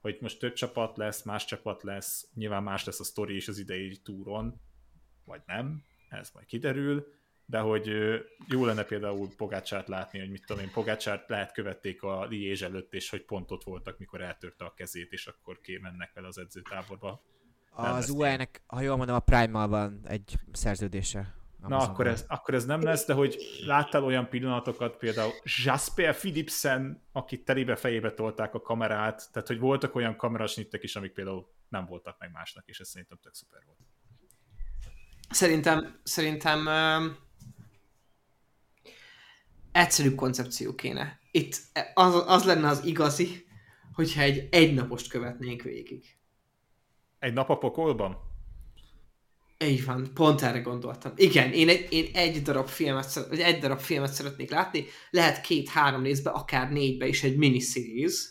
hogy 0.00 0.18
most 0.20 0.38
több 0.38 0.52
csapat 0.52 0.96
lesz, 0.96 1.22
más 1.22 1.44
csapat 1.44 1.82
lesz, 1.82 2.30
nyilván 2.34 2.62
más 2.62 2.84
lesz 2.84 3.00
a 3.00 3.04
sztori 3.04 3.34
is 3.36 3.48
az 3.48 3.58
idei 3.58 3.96
túron, 3.96 4.60
vagy 5.24 5.42
nem, 5.46 5.82
ez 6.08 6.30
majd 6.34 6.46
kiderül, 6.46 7.06
de 7.50 7.58
hogy 7.58 7.86
jó 8.48 8.64
lenne 8.64 8.82
például 8.82 9.28
Pogácsát 9.36 9.88
látni, 9.88 10.18
hogy 10.18 10.30
mit 10.30 10.44
tudom 10.46 10.62
én, 10.62 10.70
Pogácsát 10.70 11.28
lehet 11.28 11.52
követték 11.52 12.02
a 12.02 12.24
Liège 12.24 12.66
előtt, 12.66 12.94
és 12.94 13.10
hogy 13.10 13.24
pont 13.24 13.50
ott 13.50 13.64
voltak, 13.64 13.98
mikor 13.98 14.20
eltörte 14.20 14.64
a 14.64 14.74
kezét, 14.74 15.12
és 15.12 15.26
akkor 15.26 15.58
mennek 15.80 16.12
vele 16.14 16.26
az 16.26 16.38
edzőtáborba. 16.38 17.22
Az 17.70 18.10
UE-nek, 18.10 18.62
ha 18.66 18.80
jól 18.80 18.96
mondom, 18.96 19.14
a 19.14 19.20
Prime-mal 19.20 19.68
van 19.68 20.00
egy 20.04 20.38
szerződése. 20.52 21.34
Na, 21.66 21.76
akkor 21.76 22.06
ez, 22.06 22.24
akkor 22.28 22.54
ez 22.54 22.64
nem 22.64 22.82
lesz, 22.82 23.06
de 23.06 23.12
hogy 23.12 23.36
láttál 23.66 24.04
olyan 24.04 24.28
pillanatokat, 24.28 24.96
például 24.96 25.32
Jasper 25.64 26.16
Philipsen, 26.16 27.02
akit 27.12 27.44
telébe 27.44 27.76
fejébe 27.76 28.12
tolták 28.12 28.54
a 28.54 28.60
kamerát, 28.60 29.28
tehát 29.32 29.48
hogy 29.48 29.58
voltak 29.58 29.94
olyan 29.94 30.16
kamerasnittek 30.16 30.82
is, 30.82 30.96
amik 30.96 31.12
például 31.12 31.52
nem 31.68 31.86
voltak 31.86 32.18
meg 32.18 32.30
másnak, 32.32 32.66
és 32.66 32.80
ez 32.80 32.88
szerintem 32.88 33.18
tök 33.22 33.34
szuper 33.34 33.62
volt. 33.66 33.78
Szerintem, 35.30 36.00
szerintem 36.02 36.68
egyszerűbb 39.78 40.14
koncepció 40.14 40.74
kéne. 40.74 41.18
Itt 41.30 41.60
az, 41.94 42.22
az 42.26 42.44
lenne 42.44 42.68
az 42.68 42.84
igazi, 42.84 43.46
hogyha 43.92 44.20
egy 44.20 44.48
egynapost 44.50 45.08
követnénk 45.08 45.62
végig. 45.62 46.04
Egy 47.18 47.32
nap 47.32 47.50
a 47.50 47.58
pokolban? 47.58 48.16
Így 49.64 49.84
van, 49.84 50.10
pont 50.14 50.42
erre 50.42 50.58
gondoltam. 50.58 51.12
Igen, 51.16 51.52
én 51.52 51.68
egy, 51.68 51.86
én 51.90 52.10
egy 52.12 52.42
darab 52.42 52.66
filmet, 52.66 53.26
vagy 53.28 53.40
egy 53.40 53.58
darab 53.58 53.78
filmet 53.78 54.12
szeretnék 54.12 54.50
látni, 54.50 54.84
lehet 55.10 55.40
két-három 55.40 56.02
részbe, 56.02 56.30
akár 56.30 56.70
négybe 56.70 57.06
is 57.06 57.22
egy 57.22 57.36
miniseries, 57.36 58.28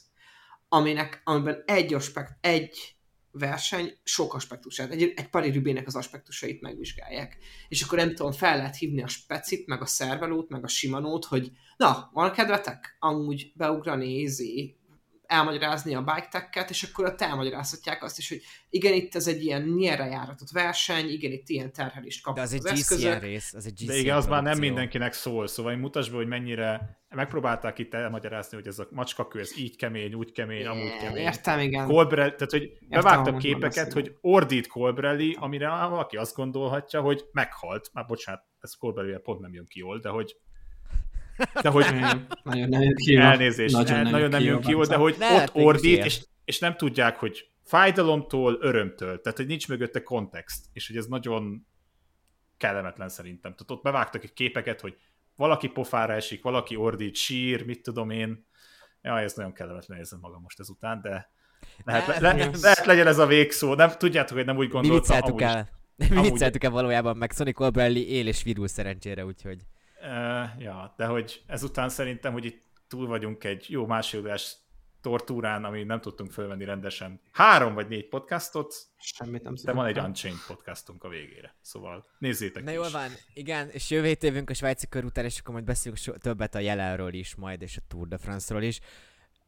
aminek, 0.70 1.22
amiben 1.24 1.64
egy 1.66 1.94
aspekt, 1.94 2.32
egy 2.42 2.97
verseny 3.38 3.98
sok 4.04 4.34
aspektusát, 4.34 4.92
egy, 4.92 5.14
egy 5.16 5.30
pari 5.30 5.52
rübének 5.52 5.88
az 5.88 5.96
aspektusait 5.96 6.62
megvizsgálják. 6.62 7.38
És 7.68 7.82
akkor 7.82 7.98
nem 7.98 8.16
tudom, 8.16 8.32
fel 8.32 8.58
lehet 8.58 8.76
hívni 8.76 9.04
a 9.04 9.08
specit, 9.08 9.68
meg 9.68 9.82
a 9.82 9.86
szervelót, 9.86 10.50
meg 10.50 10.64
a 10.64 10.68
simanót, 10.68 11.26
hogy 11.26 11.52
na, 11.78 12.10
van 12.14 12.32
kedvetek 12.32 12.96
amúgy 13.00 13.52
beugrani, 13.56 14.20
izé, 14.20 14.76
elmagyarázni 15.28 15.96
a 15.96 16.02
bike 16.02 16.28
tech 16.52 16.70
és 16.70 16.84
akkor 16.84 17.06
ott 17.06 17.22
elmagyarázhatják 17.22 18.04
azt 18.04 18.18
is, 18.18 18.30
hogy 18.30 18.42
igen, 18.70 18.94
itt 18.94 19.16
ez 19.16 19.28
egy 19.28 19.44
ilyen 19.44 19.62
nyerre 19.62 20.06
járatott 20.06 20.50
verseny, 20.50 21.10
igen, 21.10 21.32
itt 21.32 21.50
ilyen 21.50 21.74
terhelést 21.74 22.24
kap 22.24 22.36
De 22.36 22.42
az, 22.42 22.54
az 22.54 22.66
egy 22.66 22.74
GCN 22.74 23.20
rész, 23.20 23.54
az 23.54 23.66
egy 23.66 23.74
GCN 23.74 23.86
De 23.86 23.96
igen, 23.96 24.16
az 24.16 24.28
már 24.28 24.44
nem 24.44 24.58
mindenkinek 24.58 25.14
szól, 25.14 25.48
szóval 25.48 25.76
mutasd 25.76 26.12
be, 26.12 26.18
hogy 26.18 26.28
mennyire 26.28 26.98
megpróbálták 27.10 27.80
itt 27.80 27.94
elmagyarázni, 27.94 28.58
hogy 28.58 28.68
ez 28.68 28.80
a 28.80 28.88
macskakő, 28.92 29.40
ez 29.40 29.58
így 29.58 29.76
kemény, 29.76 30.14
úgy 30.14 30.32
kemény, 30.32 30.60
é, 30.60 30.66
amúgy 30.66 30.98
kemény. 31.02 31.24
Értem, 31.24 31.60
igen. 31.60 31.86
Colbrelli, 31.86 32.36
tehát 32.36 32.52
hogy 32.52 32.72
bevágtam 32.88 33.38
képeket, 33.38 33.94
hogy 33.94 34.16
ordít 34.22 34.68
Colbrelli, 34.68 35.38
amire 35.40 35.68
valaki 35.68 36.18
azt 36.18 36.36
gondolhatja, 36.36 37.02
hogy 37.02 37.26
meghalt. 37.32 37.90
Már 37.94 38.06
bocsánat, 38.06 38.44
ez 38.60 38.74
Colbrelli 38.74 39.18
pont 39.24 39.40
nem 39.40 39.54
jön 39.54 39.66
ki 39.66 39.80
jól, 39.80 40.00
de 40.00 40.10
hogy 40.10 40.36
de 41.62 41.70
hogy 41.70 41.86
nagyon 42.44 42.70
nem 42.70 42.82
jön 42.82 42.96
ki 42.96 43.16
elnézést, 43.16 43.74
nagyon 43.74 44.02
nem, 44.02 44.12
nagyon 44.12 44.30
nem 44.30 44.42
jön 44.42 44.62
ki 44.62 44.74
de 44.74 44.96
hogy 44.96 45.16
ott 45.20 45.56
ordít, 45.56 46.06
és, 46.06 46.26
és 46.46 46.60
nem 46.60 46.76
tudják, 46.76 47.18
hogy 47.18 47.50
fájdalomtól, 47.64 48.58
örömtől, 48.62 49.22
tehát 49.22 49.38
hogy 49.38 49.48
nincs 49.48 49.68
mögötte 49.68 50.04
kontext, 50.04 50.66
és 50.74 50.88
hogy 50.88 50.98
ez 50.98 51.06
nagyon 51.06 51.68
kellemetlen 52.58 53.10
szerintem. 53.10 53.52
Tehát 53.52 53.72
ott 53.72 53.84
bevágtak 53.84 54.24
egy 54.24 54.34
képeket, 54.34 54.82
hogy 54.82 54.98
valaki 55.36 55.68
pofára 55.68 56.14
esik, 56.14 56.44
valaki 56.44 56.76
ordít, 56.76 57.16
sír, 57.16 57.66
mit 57.66 57.82
tudom 57.82 58.10
én. 58.10 58.46
Ja, 59.02 59.20
ez 59.20 59.34
nagyon 59.34 59.54
kellemetlen 59.54 59.98
érzem 59.98 60.20
magam 60.20 60.42
most 60.42 60.60
ezután, 60.60 61.02
de 61.02 61.32
lehet, 61.84 62.08
le, 62.08 62.20
le, 62.20 62.50
lehet 62.62 62.86
legyen 62.86 63.08
ez 63.08 63.18
a 63.18 63.26
végszó. 63.26 63.74
Nem, 63.74 63.90
tudjátok, 63.98 64.38
hogy 64.38 64.46
nem 64.46 64.58
úgy 64.58 64.70
gondoltam. 64.70 65.18
Mi 65.18 65.32
vicceltük 65.32 65.42
el. 65.42 65.70
Mi 66.10 66.30
vicceltük 66.30 66.64
el 66.64 66.72
valójában, 66.72 67.18
meg 67.18 67.32
Sonic 67.32 67.56
Colbrelli 67.56 68.10
él 68.10 68.28
és 68.28 68.44
virul 68.44 68.68
szerencsére, 68.68 69.26
úgyhogy... 69.26 69.58
Uh, 70.02 70.62
ja, 70.62 70.94
de 70.98 71.06
hogy 71.06 71.44
ezután 71.48 71.90
szerintem, 71.90 72.34
hogy 72.34 72.46
itt 72.46 72.64
túl 72.88 73.08
vagyunk 73.08 73.44
egy 73.44 73.66
jó 73.70 73.86
másfél 73.86 74.38
tortúrán, 75.02 75.64
ami 75.64 75.84
nem 75.84 76.02
tudtunk 76.02 76.32
fölvenni 76.32 76.66
rendesen 76.66 77.22
három 77.32 77.74
vagy 77.74 77.88
négy 77.88 78.08
podcastot, 78.08 78.76
Semmit 79.00 79.44
nem 79.44 79.54
de 79.64 79.72
van 79.72 79.86
egy 79.86 80.00
Unchained 80.00 80.40
podcastunk 80.48 81.04
a 81.04 81.10
végére. 81.10 81.56
Szóval 81.62 82.06
nézzétek 82.20 82.64
Na 82.64 82.70
is. 82.70 82.76
jól 82.76 82.90
van, 82.90 83.10
igen, 83.34 83.70
és 83.70 83.90
jövő 83.90 84.16
évünk 84.20 84.50
a 84.50 84.54
svájci 84.54 84.88
kör 84.88 85.04
után, 85.04 85.26
és 85.26 85.40
akkor 85.40 85.54
majd 85.54 85.66
beszélünk 85.66 86.02
so- 86.02 86.20
többet 86.20 86.56
a 86.56 86.60
jelenről 86.60 87.14
is 87.14 87.36
majd, 87.36 87.62
és 87.62 87.78
a 87.78 87.82
Tour 87.88 88.08
de 88.08 88.18
France-ról 88.18 88.64
is. 88.64 88.80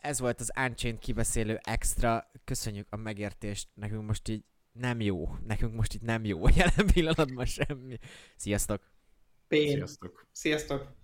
Ez 0.01 0.19
volt 0.19 0.39
az 0.39 0.51
Unchained 0.57 0.99
kibeszélő 0.99 1.59
extra. 1.63 2.31
Köszönjük 2.43 2.87
a 2.89 2.95
megértést, 2.95 3.67
nekünk 3.73 4.07
most 4.07 4.27
így 4.27 4.43
nem 4.71 5.01
jó. 5.01 5.29
Nekünk 5.47 5.73
most 5.73 5.93
itt 5.93 6.01
nem 6.01 6.25
jó. 6.25 6.47
Jelen 6.57 6.87
pillanatban 6.93 7.45
semmi. 7.45 7.97
Sziasztok! 8.35 8.81
Pén. 9.49 9.67
Sziasztok! 9.67 10.27
Sziasztok! 10.31 10.98